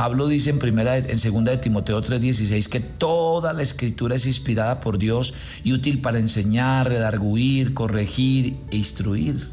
Pablo 0.00 0.28
dice 0.28 0.48
en 0.48 0.58
primera 0.58 0.96
en 0.96 1.18
segunda 1.18 1.52
de 1.52 1.58
Timoteo 1.58 2.00
3:16 2.00 2.70
que 2.70 2.80
toda 2.80 3.52
la 3.52 3.60
escritura 3.60 4.16
es 4.16 4.24
inspirada 4.24 4.80
por 4.80 4.96
Dios 4.96 5.34
y 5.62 5.74
útil 5.74 6.00
para 6.00 6.18
enseñar, 6.18 6.88
redarguir, 6.88 7.74
corregir 7.74 8.56
e 8.70 8.78
instruir. 8.78 9.50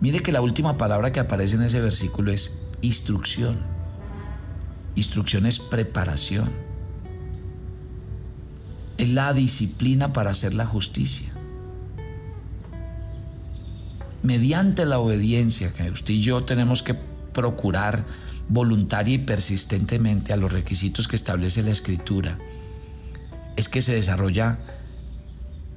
Mire 0.00 0.18
que 0.18 0.32
la 0.32 0.40
última 0.40 0.76
palabra 0.76 1.12
que 1.12 1.20
aparece 1.20 1.54
en 1.54 1.62
ese 1.62 1.80
versículo 1.80 2.32
es 2.32 2.58
instrucción. 2.80 3.60
Instrucción 4.96 5.46
es 5.46 5.60
preparación. 5.60 6.50
Es 8.98 9.08
la 9.08 9.32
disciplina 9.32 10.12
para 10.12 10.30
hacer 10.30 10.52
la 10.52 10.66
justicia 10.66 11.32
mediante 14.24 14.86
la 14.86 14.98
obediencia 14.98 15.72
que 15.72 15.90
usted 15.90 16.14
y 16.14 16.22
yo 16.22 16.44
tenemos 16.44 16.82
que 16.82 16.94
procurar 16.94 18.06
voluntaria 18.48 19.14
y 19.14 19.18
persistentemente 19.18 20.32
a 20.32 20.38
los 20.38 20.50
requisitos 20.50 21.06
que 21.08 21.16
establece 21.16 21.62
la 21.62 21.70
escritura, 21.70 22.38
es 23.56 23.68
que 23.68 23.82
se 23.82 23.94
desarrolla 23.94 24.58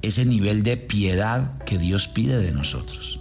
ese 0.00 0.24
nivel 0.24 0.62
de 0.62 0.78
piedad 0.78 1.58
que 1.64 1.76
Dios 1.76 2.08
pide 2.08 2.38
de 2.38 2.52
nosotros. 2.52 3.20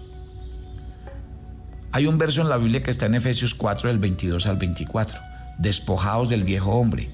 Hay 1.92 2.08
un 2.08 2.18
verso 2.18 2.42
en 2.42 2.50
la 2.50 2.58
Biblia 2.58 2.82
que 2.82 2.92
está 2.92 3.08
en 3.08 3.16
Efesios 3.16 3.54
4 3.54 3.90
del 3.90 4.00
22 4.00 4.48
al 4.48 4.58
24. 4.58 5.20
Despojaos 5.58 6.30
del 6.30 6.46
viejo 6.46 6.72
hombre, 6.72 7.12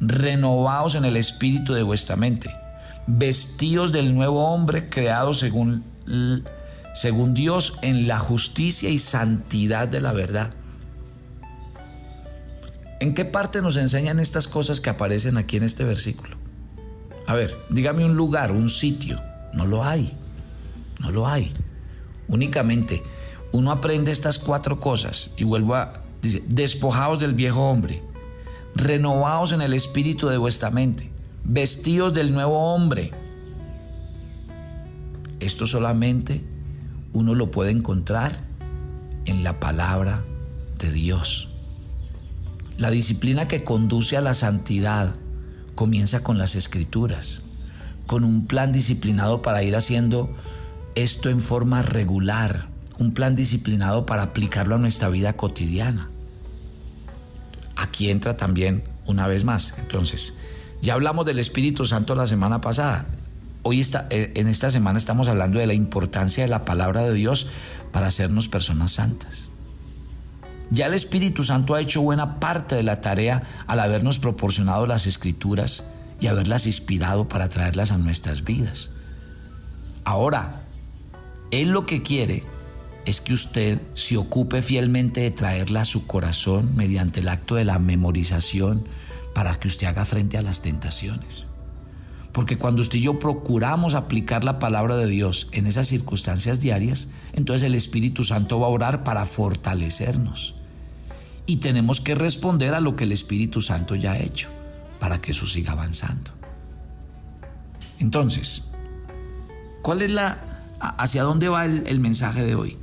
renovaos 0.00 0.96
en 0.96 1.04
el 1.04 1.16
espíritu 1.16 1.72
de 1.72 1.82
vuestra 1.82 2.16
mente, 2.16 2.50
vestíos 3.06 3.92
del 3.92 4.12
nuevo 4.12 4.44
hombre 4.52 4.88
creado 4.88 5.34
según 5.34 5.84
según 6.98 7.32
Dios, 7.32 7.78
en 7.82 8.08
la 8.08 8.18
justicia 8.18 8.90
y 8.90 8.98
santidad 8.98 9.86
de 9.86 10.00
la 10.00 10.12
verdad. 10.12 10.52
¿En 12.98 13.14
qué 13.14 13.24
parte 13.24 13.62
nos 13.62 13.76
enseñan 13.76 14.18
estas 14.18 14.48
cosas 14.48 14.80
que 14.80 14.90
aparecen 14.90 15.36
aquí 15.36 15.58
en 15.58 15.62
este 15.62 15.84
versículo? 15.84 16.36
A 17.28 17.34
ver, 17.34 17.56
dígame 17.70 18.04
un 18.04 18.16
lugar, 18.16 18.50
un 18.50 18.68
sitio. 18.68 19.22
No 19.52 19.64
lo 19.64 19.84
hay. 19.84 20.12
No 20.98 21.12
lo 21.12 21.28
hay. 21.28 21.52
Únicamente 22.26 23.04
uno 23.52 23.70
aprende 23.70 24.10
estas 24.10 24.40
cuatro 24.40 24.80
cosas 24.80 25.30
y 25.36 25.44
vuelvo 25.44 25.76
a 25.76 26.02
decir, 26.20 26.42
despojaos 26.48 27.20
del 27.20 27.34
viejo 27.34 27.60
hombre, 27.60 28.02
renovaos 28.74 29.52
en 29.52 29.62
el 29.62 29.72
espíritu 29.72 30.26
de 30.26 30.36
vuestra 30.36 30.70
mente, 30.70 31.12
vestidos 31.44 32.12
del 32.12 32.32
nuevo 32.32 32.74
hombre. 32.74 33.12
Esto 35.38 35.64
solamente 35.64 36.57
uno 37.12 37.34
lo 37.34 37.50
puede 37.50 37.70
encontrar 37.70 38.32
en 39.24 39.44
la 39.44 39.60
palabra 39.60 40.24
de 40.78 40.92
Dios. 40.92 41.50
La 42.76 42.90
disciplina 42.90 43.46
que 43.46 43.64
conduce 43.64 44.16
a 44.16 44.20
la 44.20 44.34
santidad 44.34 45.16
comienza 45.74 46.22
con 46.22 46.38
las 46.38 46.54
escrituras, 46.54 47.42
con 48.06 48.24
un 48.24 48.46
plan 48.46 48.72
disciplinado 48.72 49.42
para 49.42 49.62
ir 49.62 49.76
haciendo 49.76 50.34
esto 50.94 51.30
en 51.30 51.40
forma 51.40 51.82
regular, 51.82 52.68
un 52.98 53.12
plan 53.12 53.34
disciplinado 53.34 54.06
para 54.06 54.22
aplicarlo 54.22 54.74
a 54.74 54.78
nuestra 54.78 55.08
vida 55.08 55.34
cotidiana. 55.34 56.10
Aquí 57.76 58.10
entra 58.10 58.36
también 58.36 58.82
una 59.06 59.26
vez 59.28 59.44
más. 59.44 59.74
Entonces, 59.78 60.34
ya 60.80 60.94
hablamos 60.94 61.26
del 61.26 61.38
Espíritu 61.38 61.84
Santo 61.84 62.14
la 62.14 62.26
semana 62.26 62.60
pasada. 62.60 63.06
Hoy 63.70 63.80
está, 63.80 64.06
eh, 64.08 64.32
en 64.36 64.48
esta 64.48 64.70
semana 64.70 64.98
estamos 64.98 65.28
hablando 65.28 65.58
de 65.58 65.66
la 65.66 65.74
importancia 65.74 66.42
de 66.42 66.48
la 66.48 66.64
palabra 66.64 67.02
de 67.02 67.12
Dios 67.12 67.50
para 67.92 68.06
hacernos 68.06 68.48
personas 68.48 68.92
santas. 68.92 69.50
Ya 70.70 70.86
el 70.86 70.94
Espíritu 70.94 71.44
Santo 71.44 71.74
ha 71.74 71.82
hecho 71.82 72.00
buena 72.00 72.40
parte 72.40 72.76
de 72.76 72.82
la 72.82 73.02
tarea 73.02 73.42
al 73.66 73.80
habernos 73.80 74.20
proporcionado 74.20 74.86
las 74.86 75.06
escrituras 75.06 75.92
y 76.18 76.28
haberlas 76.28 76.66
inspirado 76.66 77.28
para 77.28 77.50
traerlas 77.50 77.92
a 77.92 77.98
nuestras 77.98 78.42
vidas. 78.42 78.88
Ahora, 80.02 80.62
Él 81.50 81.68
lo 81.68 81.84
que 81.84 82.02
quiere 82.02 82.44
es 83.04 83.20
que 83.20 83.34
usted 83.34 83.82
se 83.92 84.16
ocupe 84.16 84.62
fielmente 84.62 85.20
de 85.20 85.30
traerla 85.30 85.82
a 85.82 85.84
su 85.84 86.06
corazón 86.06 86.74
mediante 86.74 87.20
el 87.20 87.28
acto 87.28 87.56
de 87.56 87.66
la 87.66 87.78
memorización 87.78 88.88
para 89.34 89.60
que 89.60 89.68
usted 89.68 89.88
haga 89.88 90.06
frente 90.06 90.38
a 90.38 90.42
las 90.42 90.62
tentaciones. 90.62 91.47
Porque 92.38 92.56
cuando 92.56 92.82
usted 92.82 93.00
y 93.00 93.02
yo 93.02 93.18
procuramos 93.18 93.94
aplicar 93.94 94.44
la 94.44 94.60
palabra 94.60 94.94
de 94.94 95.08
Dios 95.08 95.48
en 95.50 95.66
esas 95.66 95.88
circunstancias 95.88 96.60
diarias, 96.60 97.10
entonces 97.32 97.66
el 97.66 97.74
Espíritu 97.74 98.22
Santo 98.22 98.60
va 98.60 98.68
a 98.68 98.70
orar 98.70 99.02
para 99.02 99.24
fortalecernos. 99.24 100.54
Y 101.46 101.56
tenemos 101.56 102.00
que 102.00 102.14
responder 102.14 102.74
a 102.74 102.80
lo 102.80 102.94
que 102.94 103.02
el 103.02 103.10
Espíritu 103.10 103.60
Santo 103.60 103.96
ya 103.96 104.12
ha 104.12 104.20
hecho 104.20 104.48
para 105.00 105.20
que 105.20 105.32
eso 105.32 105.48
siga 105.48 105.72
avanzando. 105.72 106.30
Entonces, 107.98 108.70
¿cuál 109.82 110.02
es 110.02 110.12
la 110.12 110.38
hacia 110.78 111.24
dónde 111.24 111.48
va 111.48 111.64
el, 111.64 111.98
mensaje 111.98 112.44
de 112.44 112.54
hoy? 112.54 112.76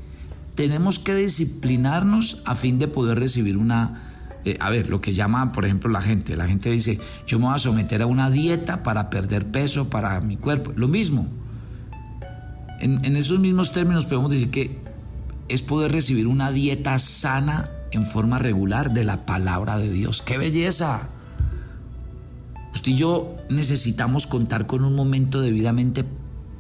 Tenemos 0.55 0.99
que 0.99 1.15
disciplinarnos 1.15 2.41
a 2.43 2.55
fin 2.55 2.77
de 2.77 2.89
poder 2.89 3.19
recibir 3.19 3.55
una 3.55 4.14
eh, 4.45 4.57
a 4.59 4.69
ver, 4.69 4.89
lo 4.89 5.01
que 5.01 5.13
llama, 5.13 5.51
por 5.51 5.65
ejemplo, 5.65 5.89
la 5.89 6.01
gente. 6.01 6.35
La 6.35 6.47
gente 6.47 6.69
dice, 6.69 6.99
yo 7.25 7.39
me 7.39 7.45
voy 7.45 7.55
a 7.55 7.57
someter 7.57 8.01
a 8.01 8.05
una 8.05 8.29
dieta 8.29 8.83
para 8.83 9.09
perder 9.09 9.47
peso, 9.47 9.89
para 9.89 10.21
mi 10.21 10.37
cuerpo. 10.37 10.71
Lo 10.75 10.87
mismo. 10.87 11.27
En, 12.79 13.03
en 13.03 13.17
esos 13.17 13.39
mismos 13.39 13.71
términos 13.71 14.05
podemos 14.05 14.31
decir 14.31 14.51
que 14.51 14.79
es 15.47 15.61
poder 15.61 15.91
recibir 15.91 16.27
una 16.27 16.51
dieta 16.51 16.97
sana 16.99 17.71
en 17.91 18.05
forma 18.05 18.39
regular 18.39 18.93
de 18.93 19.03
la 19.03 19.25
palabra 19.25 19.77
de 19.77 19.91
Dios. 19.91 20.21
¡Qué 20.21 20.37
belleza! 20.37 21.09
Usted 22.73 22.91
y 22.91 22.95
yo 22.95 23.37
necesitamos 23.49 24.27
contar 24.27 24.67
con 24.67 24.83
un 24.83 24.95
momento 24.95 25.41
debidamente 25.41 26.05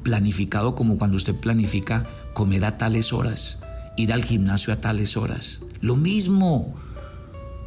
planificado 0.01 0.75
como 0.75 0.97
cuando 0.97 1.17
usted 1.17 1.35
planifica 1.35 2.05
comer 2.33 2.63
a 2.65 2.77
tales 2.77 3.11
horas, 3.11 3.59
ir 3.97 4.13
al 4.13 4.23
gimnasio 4.23 4.73
a 4.73 4.77
tales 4.77 5.17
horas. 5.17 5.61
Lo 5.81 5.95
mismo. 5.95 6.73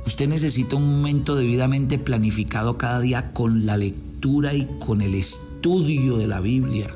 Usted 0.09 0.27
necesita 0.27 0.75
un 0.75 0.91
momento 0.91 1.37
debidamente 1.37 1.99
planificado 1.99 2.79
cada 2.79 2.99
día 2.99 3.35
con 3.35 3.67
la 3.67 3.77
lectura 3.77 4.55
y 4.55 4.67
con 4.79 5.03
el 5.03 5.15
estudio 5.15 6.17
de 6.17 6.27
la 6.27 6.41
Biblia. 6.41 6.89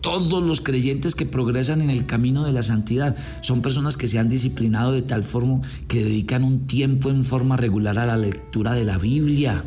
Todos 0.00 0.40
los 0.40 0.60
creyentes 0.60 1.16
que 1.16 1.26
progresan 1.26 1.80
en 1.80 1.90
el 1.90 2.06
camino 2.06 2.44
de 2.44 2.52
la 2.52 2.62
santidad 2.62 3.16
son 3.40 3.62
personas 3.62 3.96
que 3.96 4.06
se 4.06 4.20
han 4.20 4.28
disciplinado 4.28 4.92
de 4.92 5.02
tal 5.02 5.24
forma 5.24 5.60
que 5.88 6.04
dedican 6.04 6.44
un 6.44 6.68
tiempo 6.68 7.10
en 7.10 7.24
forma 7.24 7.56
regular 7.56 7.98
a 7.98 8.06
la 8.06 8.16
lectura 8.16 8.74
de 8.74 8.84
la 8.84 8.96
Biblia. 8.96 9.64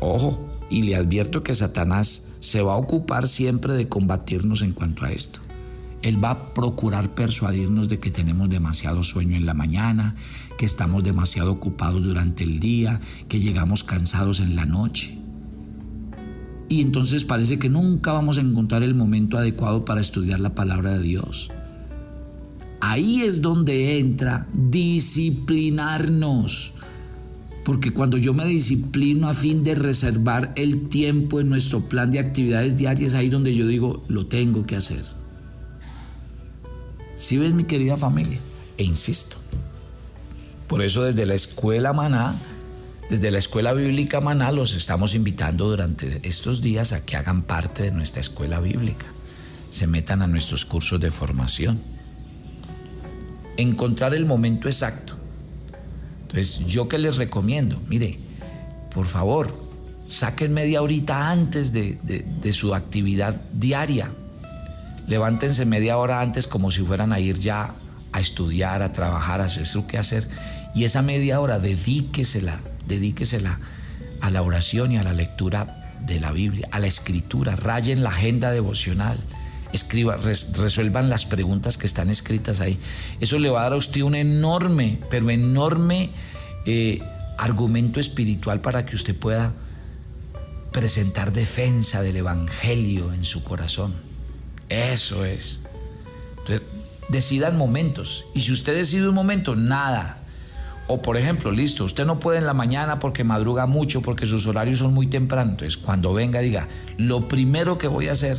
Ojo, 0.00 0.40
y 0.70 0.82
le 0.82 0.96
advierto 0.96 1.44
que 1.44 1.54
Satanás 1.54 2.30
se 2.40 2.62
va 2.62 2.72
a 2.72 2.78
ocupar 2.78 3.28
siempre 3.28 3.74
de 3.74 3.88
combatirnos 3.88 4.60
en 4.62 4.72
cuanto 4.72 5.04
a 5.04 5.12
esto. 5.12 5.38
Él 6.02 6.22
va 6.22 6.30
a 6.30 6.54
procurar 6.54 7.14
persuadirnos 7.14 7.88
de 7.88 7.98
que 8.00 8.10
tenemos 8.10 8.50
demasiado 8.50 9.02
sueño 9.02 9.36
en 9.36 9.46
la 9.46 9.54
mañana, 9.54 10.14
que 10.58 10.66
estamos 10.66 11.02
demasiado 11.04 11.52
ocupados 11.52 12.02
durante 12.02 12.44
el 12.44 12.60
día, 12.60 13.00
que 13.28 13.40
llegamos 13.40 13.84
cansados 13.84 14.40
en 14.40 14.56
la 14.56 14.66
noche. 14.66 15.18
Y 16.68 16.80
entonces 16.80 17.24
parece 17.24 17.58
que 17.58 17.68
nunca 17.68 18.12
vamos 18.12 18.38
a 18.38 18.40
encontrar 18.40 18.82
el 18.82 18.94
momento 18.94 19.36
adecuado 19.38 19.84
para 19.84 20.00
estudiar 20.00 20.40
la 20.40 20.54
palabra 20.54 20.92
de 20.92 21.02
Dios. 21.02 21.50
Ahí 22.80 23.22
es 23.22 23.42
donde 23.42 23.98
entra 23.98 24.46
disciplinarnos. 24.52 26.74
Porque 27.64 27.92
cuando 27.92 28.16
yo 28.16 28.34
me 28.34 28.44
disciplino 28.44 29.28
a 29.28 29.34
fin 29.34 29.62
de 29.62 29.76
reservar 29.76 30.52
el 30.56 30.88
tiempo 30.88 31.38
en 31.40 31.48
nuestro 31.48 31.88
plan 31.88 32.10
de 32.10 32.18
actividades 32.18 32.76
diarias, 32.76 33.14
ahí 33.14 33.28
donde 33.28 33.54
yo 33.54 33.68
digo, 33.68 34.02
lo 34.08 34.26
tengo 34.26 34.66
que 34.66 34.74
hacer. 34.74 35.21
Si 37.14 37.28
¿Sí 37.28 37.38
ven 37.38 37.56
mi 37.56 37.64
querida 37.64 37.96
familia, 37.96 38.38
e 38.78 38.84
insisto. 38.84 39.36
Por 40.68 40.82
eso 40.82 41.02
desde 41.02 41.26
la 41.26 41.34
escuela 41.34 41.92
Maná, 41.92 42.36
desde 43.10 43.30
la 43.30 43.38
escuela 43.38 43.72
bíblica 43.72 44.20
Maná, 44.20 44.52
los 44.52 44.74
estamos 44.74 45.14
invitando 45.14 45.68
durante 45.68 46.20
estos 46.26 46.62
días 46.62 46.92
a 46.92 47.04
que 47.04 47.16
hagan 47.16 47.42
parte 47.42 47.82
de 47.84 47.90
nuestra 47.90 48.20
escuela 48.20 48.60
bíblica, 48.60 49.06
se 49.70 49.86
metan 49.86 50.22
a 50.22 50.26
nuestros 50.26 50.64
cursos 50.64 51.00
de 51.00 51.10
formación. 51.10 51.80
Encontrar 53.56 54.14
el 54.14 54.24
momento 54.24 54.68
exacto 54.68 55.22
entonces, 56.32 56.66
¿yo 56.66 56.88
qué 56.88 56.98
les 56.98 57.18
recomiendo? 57.18 57.78
Mire, 57.88 58.18
por 58.94 59.06
favor, 59.06 59.54
saquen 60.06 60.54
media 60.54 60.80
horita 60.80 61.30
antes 61.30 61.74
de, 61.74 62.52
su 62.52 62.74
actividad 62.74 63.38
diaria. 63.52 64.10
Levántense 65.06 65.64
media 65.64 65.98
hora 65.98 66.20
antes 66.20 66.46
como 66.46 66.70
si 66.70 66.82
fueran 66.82 67.12
a 67.12 67.20
ir 67.20 67.38
ya 67.38 67.74
a 68.12 68.20
estudiar, 68.20 68.82
a 68.82 68.92
trabajar, 68.92 69.40
a 69.40 69.44
hacer 69.44 69.66
su 69.66 69.84
hacer. 69.98 70.28
Y 70.74 70.84
esa 70.84 71.02
media 71.02 71.40
hora 71.40 71.58
dedíquesela, 71.58 72.58
dedíquesela 72.86 73.58
a 74.20 74.30
la 74.30 74.42
oración 74.42 74.92
y 74.92 74.98
a 74.98 75.02
la 75.02 75.12
lectura 75.12 75.76
de 76.06 76.20
la 76.20 76.32
Biblia, 76.32 76.68
a 76.70 76.78
la 76.78 76.86
escritura, 76.86 77.56
rayen 77.56 78.02
la 78.02 78.10
agenda 78.10 78.50
devocional, 78.50 79.18
escriba, 79.72 80.16
resuelvan 80.16 81.08
las 81.08 81.26
preguntas 81.26 81.78
que 81.78 81.86
están 81.86 82.10
escritas 82.10 82.60
ahí. 82.60 82.78
Eso 83.20 83.38
le 83.38 83.50
va 83.50 83.60
a 83.60 83.64
dar 83.64 83.72
a 83.74 83.76
usted 83.76 84.02
un 84.02 84.14
enorme, 84.14 85.00
pero 85.10 85.30
enorme 85.30 86.10
eh, 86.66 87.02
argumento 87.38 88.00
espiritual 88.00 88.60
para 88.60 88.84
que 88.86 88.96
usted 88.96 89.16
pueda 89.16 89.52
presentar 90.72 91.32
defensa 91.32 92.02
del 92.02 92.16
Evangelio 92.16 93.12
en 93.12 93.24
su 93.24 93.44
corazón. 93.44 94.11
Eso 94.72 95.24
es. 95.24 95.60
Entonces, 96.38 96.62
decidan 97.08 97.58
momentos. 97.58 98.24
Y 98.34 98.40
si 98.40 98.52
usted 98.52 98.74
decide 98.74 99.08
un 99.08 99.14
momento, 99.14 99.54
nada. 99.54 100.18
O 100.88 101.02
por 101.02 101.16
ejemplo, 101.16 101.52
listo, 101.52 101.84
usted 101.84 102.04
no 102.06 102.18
puede 102.18 102.38
en 102.38 102.46
la 102.46 102.54
mañana 102.54 102.98
porque 102.98 103.22
madruga 103.22 103.66
mucho, 103.66 104.02
porque 104.02 104.26
sus 104.26 104.46
horarios 104.46 104.78
son 104.78 104.94
muy 104.94 105.06
tempranos. 105.06 105.52
Entonces, 105.52 105.76
cuando 105.76 106.12
venga, 106.14 106.40
diga, 106.40 106.68
lo 106.96 107.28
primero 107.28 107.78
que 107.78 107.86
voy 107.86 108.08
a 108.08 108.12
hacer 108.12 108.38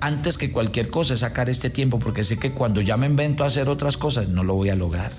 antes 0.00 0.36
que 0.36 0.50
cualquier 0.50 0.90
cosa 0.90 1.14
es 1.14 1.20
sacar 1.20 1.48
este 1.48 1.70
tiempo 1.70 1.98
porque 1.98 2.24
sé 2.24 2.38
que 2.38 2.50
cuando 2.50 2.80
ya 2.80 2.96
me 2.96 3.06
invento 3.06 3.44
a 3.44 3.46
hacer 3.46 3.68
otras 3.68 3.96
cosas 3.96 4.28
no 4.28 4.44
lo 4.44 4.54
voy 4.54 4.70
a 4.70 4.76
lograr. 4.76 5.12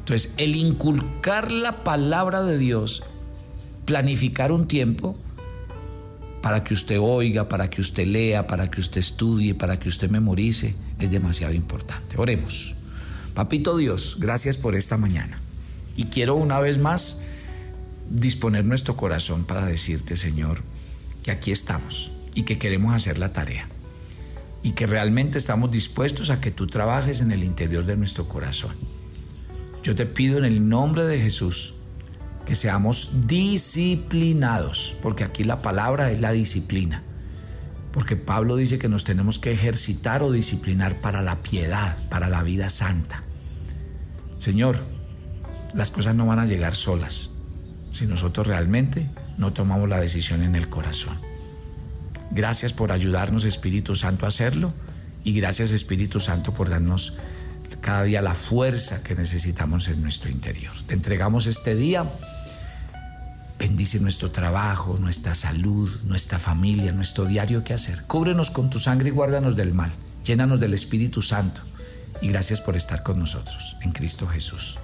Entonces, 0.00 0.34
el 0.38 0.56
inculcar 0.56 1.52
la 1.52 1.84
palabra 1.84 2.42
de 2.42 2.58
Dios, 2.58 3.04
planificar 3.84 4.50
un 4.52 4.66
tiempo 4.66 5.16
para 6.42 6.62
que 6.62 6.74
usted 6.74 6.98
oiga, 7.00 7.48
para 7.48 7.68
que 7.68 7.80
usted 7.80 8.06
lea, 8.06 8.46
para 8.46 8.70
que 8.70 8.80
usted 8.80 9.00
estudie, 9.00 9.54
para 9.54 9.78
que 9.78 9.88
usted 9.88 10.10
memorice, 10.10 10.74
es 10.98 11.10
demasiado 11.10 11.54
importante. 11.54 12.16
Oremos. 12.16 12.74
Papito 13.34 13.76
Dios, 13.76 14.16
gracias 14.20 14.56
por 14.56 14.74
esta 14.74 14.96
mañana. 14.96 15.40
Y 15.96 16.04
quiero 16.06 16.34
una 16.36 16.60
vez 16.60 16.78
más 16.78 17.22
disponer 18.10 18.64
nuestro 18.64 18.96
corazón 18.96 19.44
para 19.44 19.66
decirte, 19.66 20.16
Señor, 20.16 20.62
que 21.22 21.30
aquí 21.30 21.50
estamos 21.50 22.12
y 22.34 22.42
que 22.42 22.58
queremos 22.58 22.94
hacer 22.94 23.18
la 23.18 23.32
tarea. 23.32 23.68
Y 24.62 24.72
que 24.72 24.86
realmente 24.86 25.38
estamos 25.38 25.70
dispuestos 25.70 26.30
a 26.30 26.40
que 26.40 26.50
tú 26.50 26.66
trabajes 26.66 27.20
en 27.20 27.32
el 27.32 27.44
interior 27.44 27.84
de 27.84 27.96
nuestro 27.96 28.28
corazón. 28.28 28.74
Yo 29.82 29.94
te 29.94 30.06
pido 30.06 30.38
en 30.38 30.44
el 30.44 30.68
nombre 30.68 31.04
de 31.04 31.20
Jesús 31.20 31.77
que 32.48 32.54
seamos 32.54 33.10
disciplinados, 33.26 34.96
porque 35.02 35.22
aquí 35.22 35.44
la 35.44 35.60
palabra 35.60 36.10
es 36.10 36.18
la 36.18 36.32
disciplina. 36.32 37.02
Porque 37.92 38.16
Pablo 38.16 38.56
dice 38.56 38.78
que 38.78 38.88
nos 38.88 39.04
tenemos 39.04 39.38
que 39.38 39.52
ejercitar 39.52 40.22
o 40.22 40.32
disciplinar 40.32 40.98
para 41.02 41.20
la 41.20 41.42
piedad, 41.42 41.98
para 42.08 42.30
la 42.30 42.42
vida 42.42 42.70
santa. 42.70 43.22
Señor, 44.38 44.78
las 45.74 45.90
cosas 45.90 46.14
no 46.14 46.24
van 46.24 46.38
a 46.38 46.46
llegar 46.46 46.74
solas 46.74 47.32
si 47.90 48.06
nosotros 48.06 48.46
realmente 48.46 49.10
no 49.36 49.52
tomamos 49.52 49.86
la 49.86 50.00
decisión 50.00 50.42
en 50.42 50.54
el 50.54 50.70
corazón. 50.70 51.18
Gracias 52.30 52.72
por 52.72 52.92
ayudarnos, 52.92 53.44
Espíritu 53.44 53.94
Santo, 53.94 54.24
a 54.24 54.30
hacerlo. 54.30 54.72
Y 55.22 55.34
gracias, 55.34 55.72
Espíritu 55.72 56.18
Santo, 56.18 56.54
por 56.54 56.70
darnos 56.70 57.18
cada 57.82 58.04
día 58.04 58.22
la 58.22 58.32
fuerza 58.32 59.02
que 59.02 59.14
necesitamos 59.14 59.88
en 59.88 60.00
nuestro 60.00 60.30
interior. 60.30 60.72
Te 60.86 60.94
entregamos 60.94 61.46
este 61.46 61.74
día. 61.74 62.10
Bendice 63.58 63.98
nuestro 63.98 64.30
trabajo, 64.30 64.96
nuestra 65.00 65.34
salud, 65.34 65.90
nuestra 66.04 66.38
familia, 66.38 66.92
nuestro 66.92 67.24
diario 67.24 67.64
que 67.64 67.74
hacer. 67.74 68.04
Cúbrenos 68.04 68.52
con 68.52 68.70
tu 68.70 68.78
sangre 68.78 69.08
y 69.08 69.12
guárdanos 69.12 69.56
del 69.56 69.74
mal. 69.74 69.90
Llénanos 70.24 70.60
del 70.60 70.74
Espíritu 70.74 71.22
Santo. 71.22 71.62
Y 72.20 72.28
gracias 72.28 72.60
por 72.60 72.76
estar 72.76 73.02
con 73.02 73.18
nosotros 73.18 73.76
en 73.82 73.90
Cristo 73.90 74.28
Jesús. 74.28 74.78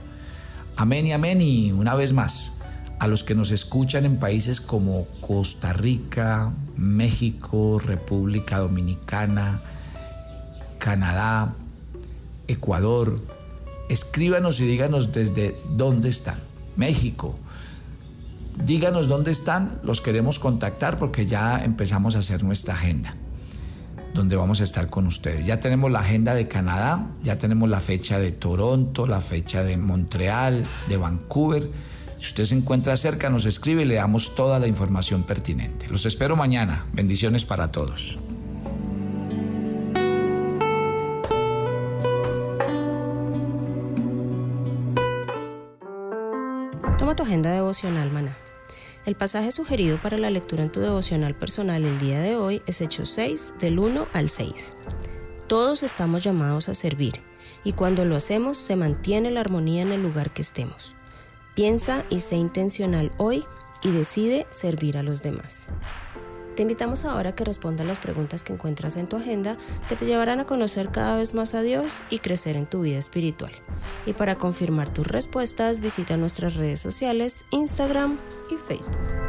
Amén 0.76 1.06
y 1.06 1.12
amén. 1.12 1.40
Y 1.40 1.70
una 1.70 1.94
vez 1.94 2.12
más, 2.12 2.54
a 2.98 3.06
los 3.06 3.22
que 3.22 3.36
nos 3.36 3.52
escuchan 3.52 4.06
en 4.06 4.18
países 4.18 4.60
como 4.60 5.06
Costa 5.20 5.72
Rica, 5.72 6.52
México, 6.76 7.78
República 7.78 8.58
Dominicana, 8.58 9.60
Canadá, 10.78 11.54
Ecuador, 12.48 13.20
escríbanos 13.88 14.58
y 14.60 14.66
díganos 14.66 15.12
desde 15.12 15.54
dónde 15.70 16.08
están. 16.08 16.38
México, 16.76 17.38
díganos 18.58 19.08
dónde 19.08 19.30
están, 19.30 19.78
los 19.82 20.00
queremos 20.00 20.38
contactar 20.38 20.98
porque 20.98 21.26
ya 21.26 21.62
empezamos 21.64 22.16
a 22.16 22.20
hacer 22.20 22.44
nuestra 22.44 22.74
agenda, 22.74 23.14
donde 24.14 24.36
vamos 24.36 24.60
a 24.60 24.64
estar 24.64 24.88
con 24.88 25.06
ustedes. 25.06 25.46
Ya 25.46 25.60
tenemos 25.60 25.90
la 25.90 26.00
agenda 26.00 26.34
de 26.34 26.48
Canadá, 26.48 27.06
ya 27.22 27.38
tenemos 27.38 27.68
la 27.68 27.80
fecha 27.80 28.18
de 28.18 28.32
Toronto, 28.32 29.06
la 29.06 29.20
fecha 29.20 29.62
de 29.62 29.76
Montreal, 29.76 30.66
de 30.88 30.96
Vancouver. 30.96 31.70
Si 32.18 32.28
usted 32.28 32.44
se 32.44 32.56
encuentra 32.56 32.96
cerca, 32.96 33.28
nos 33.28 33.44
escribe 33.44 33.82
y 33.82 33.86
le 33.86 33.96
damos 33.96 34.34
toda 34.34 34.58
la 34.58 34.66
información 34.66 35.24
pertinente. 35.24 35.88
Los 35.88 36.06
espero 36.06 36.36
mañana. 36.36 36.86
Bendiciones 36.92 37.44
para 37.44 37.70
todos. 37.70 38.18
Toma 46.96 47.16
tu 47.16 47.24
agenda 47.24 47.50
devocional, 47.50 48.10
maná. 48.10 48.43
El 49.06 49.16
pasaje 49.16 49.52
sugerido 49.52 49.98
para 50.00 50.16
la 50.16 50.30
lectura 50.30 50.62
en 50.62 50.72
tu 50.72 50.80
devocional 50.80 51.34
personal 51.34 51.84
el 51.84 51.98
día 51.98 52.20
de 52.22 52.36
hoy 52.36 52.62
es 52.66 52.80
Hechos 52.80 53.10
6, 53.10 53.56
del 53.60 53.78
1 53.78 54.08
al 54.14 54.30
6. 54.30 54.72
Todos 55.46 55.82
estamos 55.82 56.24
llamados 56.24 56.70
a 56.70 56.74
servir, 56.74 57.20
y 57.64 57.72
cuando 57.72 58.06
lo 58.06 58.16
hacemos 58.16 58.56
se 58.56 58.76
mantiene 58.76 59.30
la 59.30 59.40
armonía 59.40 59.82
en 59.82 59.92
el 59.92 60.02
lugar 60.02 60.32
que 60.32 60.40
estemos. 60.40 60.96
Piensa 61.54 62.06
y 62.08 62.20
sé 62.20 62.36
intencional 62.36 63.12
hoy 63.18 63.44
y 63.82 63.90
decide 63.90 64.46
servir 64.48 64.96
a 64.96 65.02
los 65.02 65.22
demás. 65.22 65.68
Te 66.54 66.62
invitamos 66.62 67.04
ahora 67.04 67.30
a 67.30 67.34
que 67.34 67.44
respondas 67.44 67.86
las 67.86 67.98
preguntas 67.98 68.44
que 68.44 68.52
encuentras 68.52 68.96
en 68.96 69.08
tu 69.08 69.16
agenda 69.16 69.56
que 69.88 69.96
te 69.96 70.06
llevarán 70.06 70.38
a 70.38 70.46
conocer 70.46 70.90
cada 70.90 71.16
vez 71.16 71.34
más 71.34 71.54
a 71.54 71.62
Dios 71.62 72.04
y 72.10 72.20
crecer 72.20 72.56
en 72.56 72.66
tu 72.66 72.82
vida 72.82 72.98
espiritual. 72.98 73.52
Y 74.06 74.12
para 74.12 74.38
confirmar 74.38 74.88
tus 74.88 75.06
respuestas, 75.06 75.80
visita 75.80 76.16
nuestras 76.16 76.54
redes 76.54 76.80
sociales, 76.80 77.44
Instagram 77.50 78.18
y 78.52 78.54
Facebook. 78.54 79.23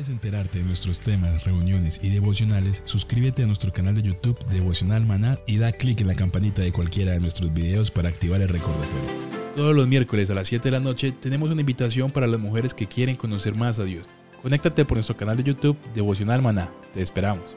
¿Quieres 0.00 0.16
enterarte 0.16 0.60
de 0.60 0.64
nuestros 0.64 0.98
temas, 1.00 1.44
reuniones 1.44 2.00
y 2.02 2.08
devocionales? 2.08 2.80
Suscríbete 2.86 3.42
a 3.42 3.46
nuestro 3.46 3.70
canal 3.70 3.94
de 3.94 4.00
YouTube 4.00 4.42
Devocional 4.46 5.04
Maná 5.04 5.38
y 5.46 5.58
da 5.58 5.72
clic 5.72 6.00
en 6.00 6.06
la 6.06 6.14
campanita 6.14 6.62
de 6.62 6.72
cualquiera 6.72 7.12
de 7.12 7.20
nuestros 7.20 7.52
videos 7.52 7.90
para 7.90 8.08
activar 8.08 8.40
el 8.40 8.48
recordatorio. 8.48 9.10
Todos 9.54 9.76
los 9.76 9.86
miércoles 9.86 10.30
a 10.30 10.34
las 10.34 10.48
7 10.48 10.64
de 10.64 10.70
la 10.70 10.80
noche 10.80 11.12
tenemos 11.12 11.50
una 11.50 11.60
invitación 11.60 12.10
para 12.10 12.26
las 12.26 12.40
mujeres 12.40 12.72
que 12.72 12.86
quieren 12.86 13.14
conocer 13.14 13.54
más 13.54 13.78
a 13.78 13.84
Dios. 13.84 14.06
Conéctate 14.40 14.86
por 14.86 14.96
nuestro 14.96 15.18
canal 15.18 15.36
de 15.36 15.42
YouTube 15.42 15.76
Devocional 15.94 16.40
Maná. 16.40 16.70
Te 16.94 17.02
esperamos. 17.02 17.54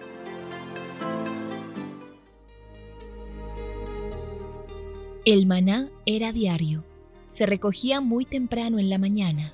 El 5.23 5.45
maná 5.45 5.87
era 6.05 6.33
diario. 6.33 6.83
Se 7.29 7.45
recogía 7.45 8.01
muy 8.01 8.25
temprano 8.25 8.79
en 8.79 8.89
la 8.89 8.97
mañana 8.97 9.53